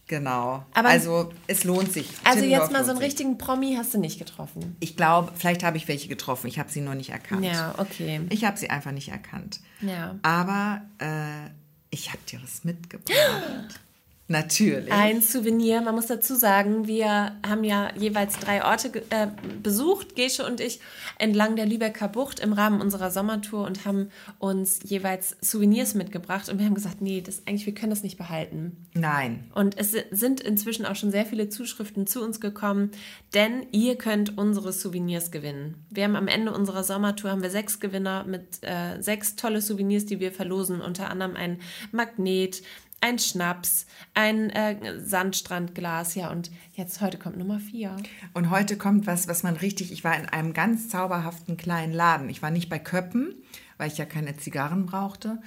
Genau. 0.07 0.65
Aber- 0.73 0.87
also 0.89 1.31
es 1.47 1.63
lohnt 1.65 1.91
sich. 1.91 2.07
Also 2.23 2.39
Timmendorf 2.39 2.63
jetzt 2.63 2.71
mal 2.71 2.83
so 2.85 2.91
einen 2.91 2.99
sich. 2.99 3.07
richtigen 3.07 3.37
Promi 3.37 3.75
hast 3.77 3.93
du 3.93 3.99
nicht 3.99 4.17
getroffen. 4.19 4.75
Ich 4.79 4.95
glaube, 4.95 5.31
vielleicht 5.35 5.63
habe 5.63 5.75
ich 5.77 5.87
welche 5.87 6.07
getroffen. 6.07 6.47
Ich 6.47 6.59
habe 6.59 6.69
sie 6.71 6.79
nur 6.81 6.95
nicht 6.95 7.09
erkannt. 7.09 7.43
Ja, 7.43 7.75
okay. 7.77 8.21
Ich 8.29 8.45
habe 8.45 8.57
sie 8.57 8.69
einfach 8.69 8.91
nicht 8.91 9.09
erkannt. 9.09 9.59
Ja. 9.81 10.15
Aber 10.21 10.81
äh, 10.99 11.49
ich 11.89 12.09
habe 12.09 12.19
dir 12.29 12.39
was 12.41 12.63
mitgebracht. 12.63 13.11
Natürlich. 14.29 14.91
Ein 14.91 15.21
Souvenir, 15.21 15.81
man 15.81 15.95
muss 15.95 16.07
dazu 16.07 16.35
sagen, 16.35 16.85
wir 16.85 17.37
haben 17.47 17.63
ja 17.63 17.89
jeweils 17.95 18.37
drei 18.37 18.65
Orte 18.65 19.01
äh, 19.09 19.27
besucht, 19.63 20.17
Gesche 20.17 20.45
und 20.45 20.59
ich, 20.59 20.81
entlang 21.17 21.55
der 21.55 21.65
Lübecker 21.65 22.09
Bucht 22.09 22.41
im 22.41 22.51
Rahmen 22.51 22.81
unserer 22.81 23.09
Sommertour 23.09 23.65
und 23.65 23.85
haben 23.85 24.09
uns 24.37 24.79
jeweils 24.83 25.37
Souvenirs 25.39 25.95
mitgebracht 25.95 26.49
und 26.49 26.59
wir 26.59 26.65
haben 26.65 26.75
gesagt, 26.75 27.01
nee, 27.01 27.21
das 27.21 27.43
eigentlich, 27.47 27.65
wir 27.65 27.73
können 27.73 27.91
das 27.91 28.03
nicht 28.03 28.17
behalten. 28.17 28.75
Nein. 28.93 29.49
Und 29.55 29.77
es 29.77 29.95
sind 30.11 30.41
inzwischen 30.41 30.85
auch 30.85 30.97
schon 30.97 31.11
sehr 31.11 31.25
viele 31.25 31.47
Zuschriften 31.47 32.05
zu 32.05 32.21
uns 32.21 32.41
gekommen, 32.41 32.91
denn 33.33 33.65
ihr 33.71 33.95
könnt 33.95 34.37
unsere 34.37 34.73
Souvenirs 34.73 35.31
gewinnen. 35.31 35.85
Wir 35.89 36.03
haben 36.03 36.17
am 36.17 36.27
Ende 36.27 36.51
unserer 36.51 36.83
Sommertour 36.83 37.31
haben 37.31 37.43
wir 37.43 37.49
sechs 37.49 37.79
Gewinner 37.79 38.25
mit 38.25 38.59
äh, 38.61 39.01
sechs 39.01 39.37
tolle 39.37 39.61
Souvenirs, 39.61 40.05
die 40.05 40.19
wir 40.19 40.33
verlosen, 40.33 40.81
unter 40.81 41.09
anderem 41.09 41.37
ein 41.37 41.59
Magnet, 41.93 42.61
ein 43.01 43.19
Schnaps, 43.19 43.85
ein 44.13 44.49
äh, 44.49 44.99
Sandstrandglas, 44.99 46.15
ja 46.15 46.31
und 46.31 46.51
jetzt 46.73 47.01
heute 47.01 47.17
kommt 47.17 47.37
Nummer 47.37 47.59
vier. 47.59 47.95
Und 48.33 48.49
heute 48.49 48.77
kommt 48.77 49.07
was, 49.07 49.27
was 49.27 49.43
man 49.43 49.55
richtig. 49.55 49.91
Ich 49.91 50.03
war 50.03 50.17
in 50.17 50.25
einem 50.25 50.53
ganz 50.53 50.89
zauberhaften 50.89 51.57
kleinen 51.57 51.93
Laden. 51.93 52.29
Ich 52.29 52.41
war 52.41 52.51
nicht 52.51 52.69
bei 52.69 52.79
Köppen, 52.79 53.35
weil 53.77 53.89
ich 53.89 53.97
ja 53.97 54.05
keine 54.05 54.35
Zigarren 54.37 54.85
brauchte. 54.85 55.39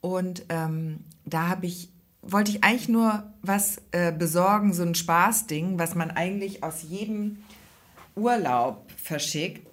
Und 0.00 0.44
ähm, 0.48 1.04
da 1.24 1.48
habe 1.48 1.66
ich, 1.66 1.90
wollte 2.22 2.50
ich 2.50 2.64
eigentlich 2.64 2.88
nur 2.88 3.32
was 3.42 3.82
äh, 3.92 4.12
besorgen, 4.12 4.72
so 4.72 4.82
ein 4.82 4.94
Spaßding, 4.94 5.78
was 5.78 5.94
man 5.94 6.10
eigentlich 6.10 6.62
aus 6.62 6.82
jedem 6.82 7.38
Urlaub 8.14 8.90
verschickt. 8.96 9.66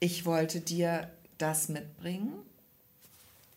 Ich 0.00 0.26
wollte 0.26 0.60
dir 0.60 1.10
das 1.38 1.68
mitbringen. 1.68 2.43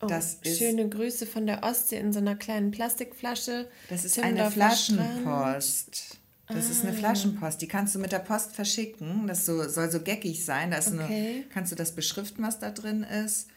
Oh, 0.02 0.06
Das 0.08 0.38
ist- 0.44 0.60
schöne 0.60 0.88
Grüße 0.88 1.26
von 1.26 1.48
der 1.48 1.64
Ostsee 1.64 1.98
in 1.98 2.14
so 2.14 2.20
einer 2.20 2.36
kleinen 2.36 2.72
Plastikflasche. 2.72 3.68
Das 3.90 4.06
ist 4.06 4.18
eine 4.20 4.36
Timmendorfer 4.44 4.76
Strand. 4.76 5.00
Flaschenpost. 5.24 6.18
Das 6.50 6.70
ist 6.70 6.84
eine 6.86 6.94
Flaschenpost. 6.94 7.62
Die 7.62 7.68
kannst 7.68 7.94
du 7.96 8.00
mit 8.00 8.12
der 8.12 8.20
Post 8.20 8.54
verschicken. 8.56 9.28
Das 9.28 9.46
so, 9.46 9.68
soll 9.68 9.92
so 9.92 10.00
geckig 10.00 10.46
sein. 10.46 10.72
Da 10.72 10.78
Okay. 10.78 11.46
kannst 11.54 11.72
du 11.72 11.76
das 11.76 11.92
beschriften, 11.94 12.44
was 12.44 12.60
da 12.60 12.70
drin 12.72 13.04
ist. 13.04 13.48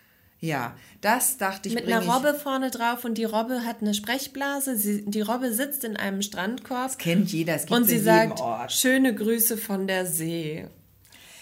Ja, 0.40 0.74
das 1.02 1.36
dachte 1.36 1.68
ich. 1.68 1.74
Mit 1.74 1.86
einer 1.86 2.04
Robbe 2.06 2.32
vorne 2.34 2.70
drauf 2.70 3.04
und 3.04 3.18
die 3.18 3.24
Robbe 3.24 3.64
hat 3.66 3.82
eine 3.82 3.92
Sprechblase. 3.92 4.74
Sie, 4.76 5.02
die 5.04 5.20
Robbe 5.20 5.52
sitzt 5.52 5.84
in 5.84 5.96
einem 5.98 6.22
Strandkorb 6.22 6.86
Das 6.88 6.98
kennt 6.98 7.30
jeder. 7.30 7.54
Es 7.56 7.66
gibt 7.66 7.72
und 7.72 7.84
sie 7.84 7.98
sagt, 7.98 8.40
Ort. 8.40 8.72
schöne 8.72 9.14
Grüße 9.14 9.58
von 9.58 9.86
der 9.86 10.06
See. 10.06 10.66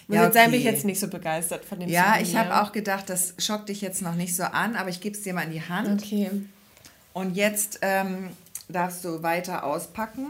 Muss 0.09 0.15
Ja, 0.15 0.23
jetzt 0.25 0.33
sein, 0.33 0.49
bin 0.51 0.59
ich 0.59 0.65
okay. 0.65 0.73
jetzt 0.75 0.85
nicht 0.85 0.99
so 0.99 1.07
begeistert 1.07 1.63
von 1.63 1.79
dem 1.79 1.87
Ja, 1.87 2.13
Souvenir. 2.13 2.21
ich 2.27 2.35
habe 2.35 2.61
auch 2.61 2.71
gedacht, 2.71 3.09
das 3.09 3.35
schockt 3.37 3.69
dich 3.69 3.79
jetzt 3.81 4.01
noch 4.01 4.15
nicht 4.15 4.35
so 4.35 4.41
an, 4.43 4.75
aber 4.75 4.89
ich 4.89 5.01
gebe 5.01 5.15
es 5.15 5.21
dir 5.23 5.33
mal 5.35 5.43
in 5.43 5.51
die 5.51 5.61
Hand. 5.61 6.01
Okay. 6.03 6.31
Und 7.13 7.35
jetzt 7.35 7.77
ähm, 7.83 8.29
darfst 8.69 9.05
du 9.05 9.21
weiter 9.23 9.63
auspacken. 9.63 10.27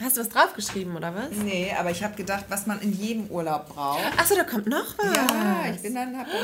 Hast 0.00 0.16
du 0.16 0.20
was 0.20 0.28
draufgeschrieben, 0.28 0.96
oder 0.96 1.14
was? 1.14 1.30
Nee, 1.44 1.72
aber 1.78 1.90
ich 1.90 2.02
habe 2.04 2.14
gedacht, 2.14 2.44
was 2.48 2.66
man 2.66 2.80
in 2.80 2.92
jedem 2.92 3.26
Urlaub 3.26 3.68
braucht. 3.68 4.00
Achso, 4.18 4.34
da 4.36 4.44
kommt 4.44 4.66
noch 4.68 4.96
was. 4.98 5.16
Ja, 5.16 5.64
ich 5.74 5.82
bin 5.82 5.94
dann, 5.96 6.16
hab 6.16 6.26
dann 6.26 6.40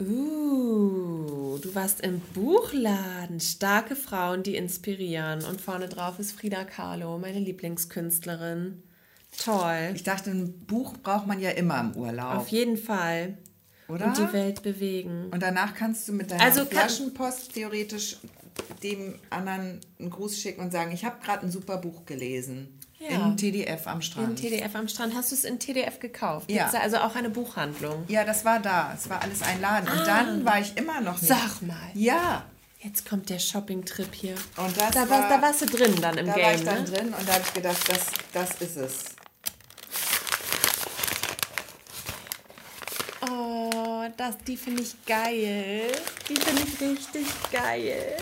Uh, 0.00 1.58
du 1.58 1.74
warst 1.74 2.02
im 2.02 2.20
Buchladen. 2.20 3.40
Starke 3.40 3.96
Frauen, 3.96 4.42
die 4.44 4.54
inspirieren. 4.56 5.42
Und 5.44 5.60
vorne 5.60 5.88
drauf 5.88 6.18
ist 6.18 6.32
Frida 6.38 6.64
Kahlo, 6.64 7.18
meine 7.18 7.40
Lieblingskünstlerin. 7.40 8.82
Toll. 9.36 9.92
ich 9.94 10.02
dachte, 10.02 10.30
ein 10.30 10.58
Buch 10.66 10.94
braucht 11.02 11.26
man 11.26 11.40
ja 11.40 11.50
immer 11.50 11.80
im 11.80 11.96
Urlaub. 11.96 12.36
Auf 12.36 12.48
jeden 12.48 12.76
Fall. 12.76 13.38
Oder? 13.88 14.06
Und 14.06 14.18
die 14.18 14.32
Welt 14.32 14.62
bewegen. 14.62 15.28
Und 15.30 15.42
danach 15.42 15.74
kannst 15.74 16.08
du 16.08 16.12
mit 16.12 16.30
deiner 16.30 16.42
Also 16.42 16.64
Flaschenpost 16.64 17.54
theoretisch 17.54 18.18
dem 18.82 19.14
anderen 19.30 19.80
einen 19.98 20.10
Gruß 20.10 20.38
schicken 20.38 20.60
und 20.60 20.72
sagen, 20.72 20.92
ich 20.92 21.04
habe 21.04 21.16
gerade 21.24 21.46
ein 21.46 21.50
super 21.50 21.78
Buch 21.78 22.04
gelesen. 22.04 22.78
Ja. 22.98 23.26
Im 23.26 23.36
TDF 23.36 23.86
am 23.86 23.98
In 23.98 24.02
Strand. 24.02 24.38
TDF 24.40 24.74
am 24.74 24.88
Strand. 24.88 25.14
Hast 25.14 25.30
du 25.30 25.36
es 25.36 25.44
in 25.44 25.60
TDF 25.60 26.00
gekauft? 26.00 26.50
Ja. 26.50 26.68
Da 26.70 26.80
also 26.80 26.98
auch 26.98 27.14
eine 27.14 27.30
Buchhandlung? 27.30 28.04
ja, 28.08 28.24
das 28.24 28.44
war 28.44 28.58
da. 28.58 28.92
Es 28.94 29.08
war 29.08 29.22
alles 29.22 29.40
ein 29.42 29.60
Laden. 29.60 29.88
Und 29.88 30.06
dann 30.06 30.44
war 30.44 30.60
ich 30.60 30.76
immer 30.76 31.00
noch 31.00 31.20
nicht. 31.22 31.30
Ah. 31.30 31.38
Sag 31.48 31.62
mal. 31.62 31.76
Ja. 31.94 32.44
Jetzt 32.80 33.08
kommt 33.08 33.28
der 33.30 33.38
Shopping-Trip 33.38 34.12
hier. 34.14 34.34
Und 34.56 34.76
das 34.76 34.90
da, 34.90 35.08
war, 35.08 35.22
war, 35.22 35.28
da 35.28 35.42
warst 35.42 35.62
du 35.62 35.66
drin 35.66 35.94
dann 36.00 36.18
im 36.18 36.26
da 36.26 36.32
war 36.32 36.38
Game, 36.38 36.54
ich 36.56 36.64
dann 36.64 36.82
ne? 36.84 36.90
drin 36.90 37.06
und 37.08 37.28
da 37.28 37.34
habe 37.34 37.42
ich 37.44 37.54
gedacht, 37.54 37.88
das, 37.88 38.06
das 38.32 38.60
ist 38.60 38.76
es. 38.76 39.04
Das, 44.16 44.36
die 44.38 44.56
finde 44.56 44.82
ich 44.82 44.94
geil. 45.06 45.82
Die 46.28 46.36
finde 46.36 46.62
ich 46.62 46.80
richtig 46.80 47.26
geil. 47.52 48.16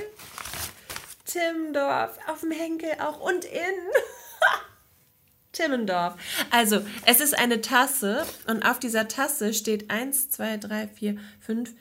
Timmendorf, 1.25 2.19
auf 2.29 2.41
dem 2.41 2.51
Henkel 2.51 2.91
auch 3.01 3.21
und 3.21 3.45
in. 3.45 3.61
Timmendorf. 5.53 6.17
Also, 6.51 6.81
es 7.07 7.21
ist 7.21 7.39
eine 7.39 7.61
Tasse 7.61 8.27
und 8.47 8.63
auf 8.63 8.79
dieser 8.79 9.09
Tasse 9.09 9.55
steht 9.55 9.91
1, 9.91 10.31
2, 10.31 10.59
3, 10.59 10.89
4, 10.89 11.17
5, 11.41 11.75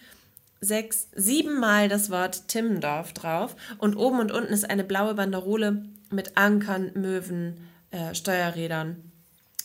6, 0.61 1.07
7 1.13 1.59
Mal 1.59 1.89
das 1.89 2.09
Wort 2.09 2.47
Timmendorf 2.47 3.13
drauf 3.13 3.55
und 3.77 3.95
oben 3.95 4.19
und 4.19 4.31
unten 4.31 4.53
ist 4.53 4.69
eine 4.69 4.83
blaue 4.83 5.15
Banderole 5.15 5.83
mit 6.09 6.37
Ankern, 6.37 6.91
Möwen, 6.95 7.67
äh, 7.91 8.15
Steuerrädern. 8.15 9.11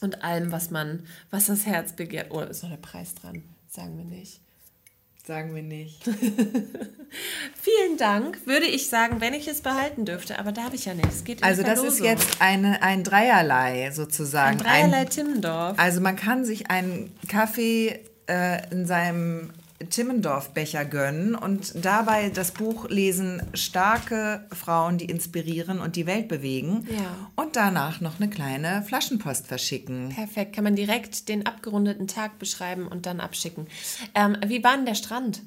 und 0.02 0.24
allem, 0.24 0.50
was 0.50 0.70
man, 0.70 1.06
was 1.30 1.46
das 1.46 1.66
Herz 1.66 1.92
begehrt. 1.92 2.28
Oh, 2.30 2.40
ist 2.40 2.62
noch 2.62 2.70
der 2.70 2.78
Preis 2.78 3.14
dran. 3.14 3.42
Sagen 3.70 3.96
wir 3.98 4.04
nicht. 4.04 4.40
Sagen 5.24 5.54
wir 5.54 5.62
nicht. 5.62 6.02
Vielen 7.54 7.96
Dank, 7.98 8.44
würde 8.46 8.66
ich 8.66 8.88
sagen, 8.88 9.20
wenn 9.20 9.33
ich 9.33 9.46
es 9.46 9.61
behalten 9.61 10.04
dürfte, 10.04 10.40
aber 10.40 10.50
da 10.50 10.64
habe 10.64 10.74
ich 10.74 10.87
ja 10.87 10.94
nichts. 10.94 11.22
Geht 11.22 11.44
Also 11.44 11.62
das 11.62 11.85
ist 11.85 12.00
jetzt 12.00 12.40
eine, 12.40 12.83
ein 12.83 13.04
Dreierlei 13.04 13.92
sozusagen. 13.92 14.59
Ein 14.59 14.64
Dreierlei 14.64 15.04
Timmendorf. 15.04 15.78
Also 15.78 16.00
man 16.00 16.16
kann 16.16 16.44
sich 16.44 16.68
einen 16.68 17.16
Kaffee 17.28 18.00
äh, 18.28 18.68
in 18.72 18.87
seinem 18.87 19.52
Timmendorf-Becher 19.88 20.84
gönnen 20.84 21.34
und 21.34 21.72
dabei 21.84 22.28
das 22.28 22.52
Buch 22.52 22.88
lesen 22.88 23.42
Starke 23.54 24.46
Frauen, 24.52 24.98
die 24.98 25.06
inspirieren 25.06 25.80
und 25.80 25.96
die 25.96 26.06
Welt 26.06 26.28
bewegen. 26.28 26.86
Ja. 26.90 27.28
Und 27.36 27.56
danach 27.56 28.00
noch 28.00 28.20
eine 28.20 28.28
kleine 28.28 28.82
Flaschenpost 28.82 29.46
verschicken. 29.46 30.10
Perfekt, 30.10 30.54
kann 30.54 30.64
man 30.64 30.76
direkt 30.76 31.28
den 31.28 31.46
abgerundeten 31.46 32.06
Tag 32.06 32.38
beschreiben 32.38 32.86
und 32.86 33.06
dann 33.06 33.20
abschicken. 33.20 33.66
Ähm, 34.14 34.36
wie 34.46 34.62
war 34.62 34.76
denn 34.76 34.86
der 34.86 34.94
Strand? 34.94 35.42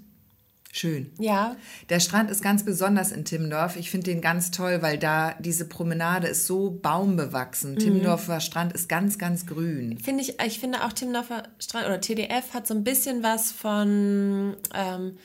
Schön. 0.76 1.12
Ja. 1.20 1.56
Der 1.90 2.00
Strand 2.00 2.32
ist 2.32 2.42
ganz 2.42 2.66
besonders 2.66 3.12
in 3.12 3.26
Timmendorf. 3.26 3.76
Ich 3.76 3.92
finde 3.92 4.06
den 4.06 4.22
ganz 4.22 4.50
toll, 4.50 4.82
weil 4.82 4.98
da 4.98 5.36
diese 5.40 5.66
Promenade 5.66 6.28
ist 6.28 6.48
so 6.48 6.72
baumbewachsen. 6.72 7.78
Timmendorfer 7.78 8.40
Strand 8.40 8.74
ist 8.74 8.90
ganz, 8.90 9.20
ganz 9.20 9.46
grün. 9.46 10.00
Finde 10.00 10.24
ich, 10.24 10.42
ich 10.42 10.60
finde 10.60 10.84
auch 10.84 10.92
Timmendorfer 10.92 11.44
Strand 11.60 11.86
oder 11.86 12.02
TDF 12.02 12.56
hat 12.56 12.66
so 12.66 12.74
ein 12.74 12.84
bisschen 12.84 13.22
was 13.22 13.52
von 13.52 14.56
ähm, 14.74 15.18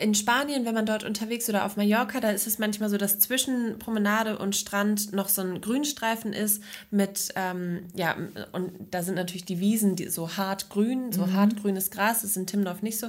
in 0.00 0.14
Spanien, 0.14 0.64
wenn 0.64 0.74
man 0.74 0.86
dort 0.86 1.04
unterwegs 1.04 1.48
oder 1.48 1.64
auf 1.64 1.76
Mallorca, 1.76 2.20
da 2.20 2.30
ist 2.30 2.46
es 2.46 2.58
manchmal 2.58 2.88
so, 2.88 2.96
dass 2.96 3.18
zwischen 3.18 3.78
Promenade 3.78 4.38
und 4.38 4.56
Strand 4.56 5.12
noch 5.12 5.28
so 5.28 5.42
ein 5.42 5.60
Grünstreifen 5.60 6.32
ist 6.32 6.62
mit, 6.90 7.32
ähm, 7.36 7.84
ja, 7.94 8.16
und 8.52 8.72
da 8.90 9.02
sind 9.02 9.14
natürlich 9.14 9.44
die 9.44 9.60
Wiesen 9.60 9.96
die 9.96 10.08
so 10.08 10.36
hart 10.36 10.68
grün, 10.68 11.12
so 11.12 11.32
hart 11.32 11.60
grünes 11.60 11.90
Gras, 11.90 12.22
das 12.22 12.30
ist 12.30 12.36
in 12.36 12.46
Timmendorf 12.46 12.82
nicht 12.82 12.98
so, 12.98 13.08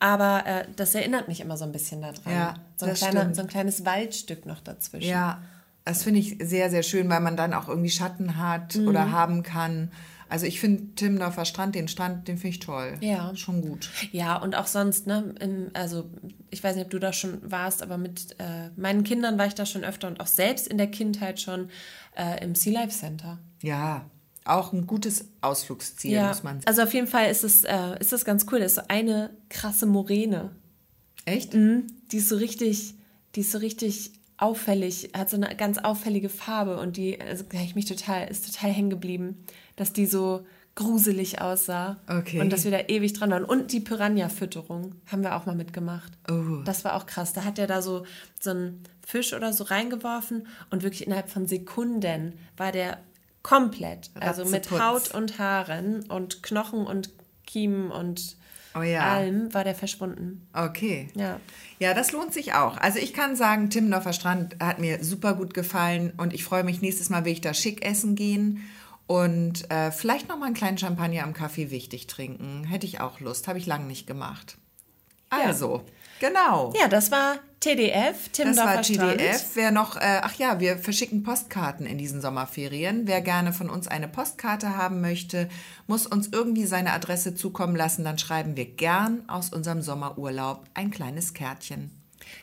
aber 0.00 0.46
äh, 0.46 0.64
das 0.76 0.94
erinnert 0.94 1.28
mich 1.28 1.40
immer 1.40 1.56
so 1.56 1.64
ein 1.64 1.72
bisschen 1.72 2.00
daran. 2.02 2.16
Ja, 2.26 2.54
so, 2.76 2.86
ein 2.86 2.94
kleiner, 2.94 3.34
so 3.34 3.42
ein 3.42 3.48
kleines 3.48 3.84
Waldstück 3.84 4.46
noch 4.46 4.60
dazwischen. 4.60 5.08
Ja, 5.08 5.42
das 5.84 6.02
finde 6.02 6.20
ich 6.20 6.36
sehr, 6.42 6.68
sehr 6.70 6.82
schön, 6.82 7.08
weil 7.08 7.20
man 7.20 7.36
dann 7.36 7.54
auch 7.54 7.68
irgendwie 7.68 7.90
Schatten 7.90 8.36
hat 8.36 8.76
oder 8.76 9.10
haben 9.10 9.42
kann. 9.42 9.90
Also 10.28 10.46
ich 10.46 10.60
finde 10.60 10.94
Timmendorfer 10.94 11.44
Strand, 11.44 11.74
den 11.74 11.88
Strand, 11.88 12.28
den 12.28 12.36
finde 12.36 12.54
ich 12.54 12.60
toll. 12.60 12.96
Ja. 13.00 13.34
Schon 13.34 13.62
gut. 13.62 13.90
Ja, 14.12 14.36
und 14.36 14.54
auch 14.54 14.66
sonst, 14.66 15.06
ne, 15.06 15.34
im, 15.40 15.70
also 15.72 16.10
ich 16.50 16.62
weiß 16.62 16.76
nicht, 16.76 16.84
ob 16.84 16.90
du 16.90 16.98
da 16.98 17.12
schon 17.12 17.38
warst, 17.50 17.82
aber 17.82 17.98
mit 17.98 18.36
äh, 18.38 18.70
meinen 18.76 19.04
Kindern 19.04 19.38
war 19.38 19.46
ich 19.46 19.54
da 19.54 19.64
schon 19.64 19.84
öfter 19.84 20.08
und 20.08 20.20
auch 20.20 20.26
selbst 20.26 20.66
in 20.68 20.78
der 20.78 20.88
Kindheit 20.88 21.40
schon 21.40 21.70
äh, 22.16 22.42
im 22.44 22.54
Sea 22.54 22.72
Life 22.72 22.96
Center. 22.96 23.38
Ja, 23.62 24.04
auch 24.44 24.72
ein 24.72 24.86
gutes 24.86 25.26
Ausflugsziel, 25.40 26.22
muss 26.22 26.42
man 26.42 26.56
sagen. 26.56 26.66
also 26.66 26.82
auf 26.82 26.94
jeden 26.94 27.06
Fall 27.06 27.30
ist 27.30 27.44
es, 27.44 27.64
äh, 27.64 27.98
ist 28.00 28.12
das 28.12 28.24
ganz 28.24 28.46
cool. 28.50 28.60
Das 28.60 28.72
ist 28.72 28.74
so 28.76 28.82
eine 28.88 29.30
krasse 29.48 29.86
Moräne. 29.86 30.50
Echt? 31.24 31.52
Die 31.52 32.16
ist 32.16 32.28
so 32.28 32.36
richtig, 32.36 32.94
die 33.34 33.40
ist 33.40 33.52
so 33.52 33.58
richtig 33.58 34.12
auffällig, 34.38 35.10
hat 35.14 35.28
so 35.28 35.36
eine 35.36 35.54
ganz 35.56 35.78
auffällige 35.78 36.28
Farbe 36.28 36.78
und 36.78 36.96
die, 36.96 37.20
also 37.20 37.44
ich 37.52 37.74
mich 37.74 37.86
total, 37.86 38.28
ist 38.28 38.46
total 38.46 38.70
hängen 38.70 38.88
geblieben, 38.90 39.44
dass 39.78 39.92
die 39.92 40.06
so 40.06 40.44
gruselig 40.74 41.40
aussah. 41.40 41.96
Okay. 42.06 42.40
Und 42.40 42.52
dass 42.52 42.64
wir 42.64 42.70
da 42.70 42.80
ewig 42.86 43.12
dran 43.12 43.30
waren. 43.30 43.44
Und 43.44 43.72
die 43.72 43.80
Piranha-Fütterung 43.80 44.94
haben 45.10 45.22
wir 45.22 45.34
auch 45.34 45.44
mal 45.44 45.56
mitgemacht. 45.56 46.12
Oh. 46.30 46.62
Das 46.64 46.84
war 46.84 46.94
auch 46.94 47.06
krass. 47.06 47.32
Da 47.32 47.44
hat 47.44 47.58
er 47.58 47.66
da 47.66 47.82
so, 47.82 48.04
so 48.38 48.50
einen 48.50 48.84
Fisch 49.04 49.32
oder 49.32 49.52
so 49.52 49.64
reingeworfen 49.64 50.46
und 50.70 50.82
wirklich 50.84 51.04
innerhalb 51.06 51.30
von 51.30 51.46
Sekunden 51.46 52.34
war 52.56 52.70
der 52.70 52.98
komplett, 53.42 54.10
also 54.20 54.44
mit. 54.44 54.70
Haut 54.70 55.14
und 55.14 55.38
Haaren 55.38 56.04
und 56.08 56.42
Knochen 56.42 56.86
und 56.86 57.10
Kiemen 57.46 57.90
und 57.90 58.36
Oh 58.76 58.82
ja. 58.82 59.00
allem 59.00 59.52
war 59.54 59.64
der 59.64 59.74
verschwunden. 59.74 60.46
Okay. 60.52 61.08
Ja. 61.14 61.40
Ja, 61.78 61.94
das 61.94 62.12
lohnt 62.12 62.32
sich 62.32 62.52
auch. 62.52 62.76
Also 62.76 62.98
ich 62.98 63.14
kann 63.14 63.34
sagen, 63.34 63.70
Timmendorfer 63.70 64.12
Strand 64.12 64.56
hat 64.60 64.78
mir 64.78 65.02
super 65.02 65.34
gut 65.34 65.54
gefallen 65.54 66.12
und 66.18 66.34
ich 66.34 66.44
freue 66.44 66.62
mich 66.62 66.82
nächstes 66.82 67.10
Mal, 67.10 67.24
will 67.24 67.32
ich 67.32 67.40
da 67.40 67.54
schick 67.54 67.84
essen 67.84 68.14
gehen 68.14 68.60
und 69.08 69.68
äh, 69.70 69.90
vielleicht 69.90 70.28
noch 70.28 70.38
mal 70.38 70.46
einen 70.46 70.54
kleinen 70.54 70.76
Champagner 70.76 71.24
am 71.24 71.32
Kaffee 71.32 71.70
wichtig 71.70 72.06
trinken. 72.06 72.64
Hätte 72.64 72.86
ich 72.86 73.00
auch 73.00 73.20
Lust, 73.20 73.48
habe 73.48 73.58
ich 73.58 73.66
lange 73.66 73.86
nicht 73.86 74.06
gemacht. 74.06 74.58
Also, 75.30 75.82
genau. 76.20 76.74
Ja, 76.78 76.88
das 76.88 77.10
war 77.10 77.38
TDF, 77.60 78.24
Das 78.24 78.32
Timmendorfer 78.32 78.74
war. 78.74 78.82
TDF. 78.82 79.50
Wer 79.54 79.70
noch, 79.70 79.96
äh, 79.96 80.20
ach 80.22 80.34
ja, 80.34 80.60
wir 80.60 80.76
verschicken 80.78 81.22
Postkarten 81.22 81.86
in 81.86 81.96
diesen 81.96 82.20
Sommerferien. 82.20 83.06
Wer 83.06 83.22
gerne 83.22 83.54
von 83.54 83.70
uns 83.70 83.88
eine 83.88 84.08
Postkarte 84.08 84.76
haben 84.76 85.00
möchte, 85.00 85.48
muss 85.86 86.06
uns 86.06 86.28
irgendwie 86.28 86.66
seine 86.66 86.92
Adresse 86.92 87.34
zukommen 87.34 87.76
lassen. 87.76 88.04
Dann 88.04 88.18
schreiben 88.18 88.56
wir 88.56 88.66
gern 88.66 89.26
aus 89.26 89.50
unserem 89.50 89.80
Sommerurlaub 89.80 90.64
ein 90.74 90.90
kleines 90.90 91.32
Kärtchen. 91.32 91.97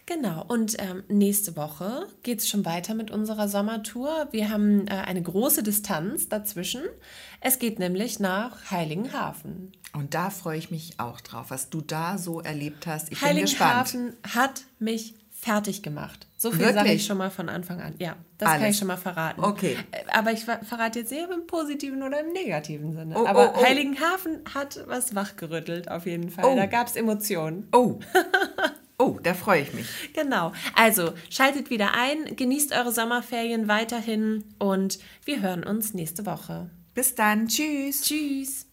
Genau, 0.05 0.43
und 0.47 0.75
ähm, 0.79 1.03
nächste 1.07 1.55
Woche 1.55 2.07
geht 2.23 2.39
es 2.39 2.47
schon 2.47 2.65
weiter 2.65 2.93
mit 2.93 3.11
unserer 3.11 3.47
Sommertour. 3.47 4.27
Wir 4.31 4.49
haben 4.49 4.87
äh, 4.87 4.91
eine 4.91 5.21
große 5.21 5.63
Distanz 5.63 6.29
dazwischen. 6.29 6.83
Es 7.41 7.59
geht 7.59 7.79
nämlich 7.79 8.19
nach 8.19 8.71
Heiligenhafen. 8.71 9.71
Und 9.93 10.13
da 10.13 10.29
freue 10.29 10.57
ich 10.57 10.71
mich 10.71 10.99
auch 10.99 11.21
drauf, 11.21 11.47
was 11.49 11.69
du 11.69 11.81
da 11.81 12.17
so 12.17 12.41
erlebt 12.41 12.85
hast. 12.87 13.11
Ich 13.11 13.19
bin 13.21 13.37
gespannt. 13.37 13.93
Heiligenhafen 13.93 14.13
hat 14.35 14.63
mich 14.79 15.15
fertig 15.31 15.83
gemacht. 15.83 16.27
So 16.37 16.51
viel 16.51 16.73
sage 16.73 16.91
ich 16.91 17.05
schon 17.05 17.17
mal 17.17 17.29
von 17.29 17.49
Anfang 17.49 17.81
an. 17.81 17.93
Ja, 17.99 18.15
das 18.37 18.49
kann 18.49 18.61
Alles. 18.61 18.73
ich 18.75 18.79
schon 18.79 18.87
mal 18.87 18.97
verraten. 18.97 19.43
Okay. 19.43 19.77
Äh, 19.91 20.03
Aber 20.11 20.31
ich 20.31 20.43
ver- 20.45 20.59
verrate 20.63 20.99
jetzt 20.99 21.11
eher 21.11 21.29
im 21.31 21.45
positiven 21.47 22.03
oder 22.03 22.19
im 22.19 22.33
negativen 22.33 22.93
Sinne. 22.93 23.15
Oh, 23.17 23.25
Aber 23.25 23.53
oh, 23.53 23.59
oh. 23.59 23.63
Heiligenhafen 23.63 24.41
hat 24.53 24.79
was 24.87 25.15
wachgerüttelt, 25.15 25.89
auf 25.89 26.05
jeden 26.05 26.29
Fall. 26.29 26.45
Oh. 26.45 26.55
Da 26.55 26.65
gab 26.65 26.87
es 26.87 26.95
Emotionen. 26.95 27.67
Oh, 27.71 27.99
oh, 28.97 29.19
da 29.21 29.33
freue 29.33 29.61
ich 29.61 29.73
mich. 29.73 29.87
Genau. 30.13 30.53
Also 30.75 31.13
schaltet 31.29 31.69
wieder 31.69 31.93
ein, 31.93 32.35
genießt 32.35 32.73
eure 32.73 32.91
Sommerferien 32.91 33.67
weiterhin 33.67 34.43
und 34.59 34.99
wir 35.25 35.41
hören 35.41 35.63
uns 35.63 35.93
nächste 35.93 36.25
Woche. 36.25 36.69
Bis 36.93 37.15
dann. 37.15 37.47
Tschüss. 37.47 38.01
Tschüss. 38.01 38.67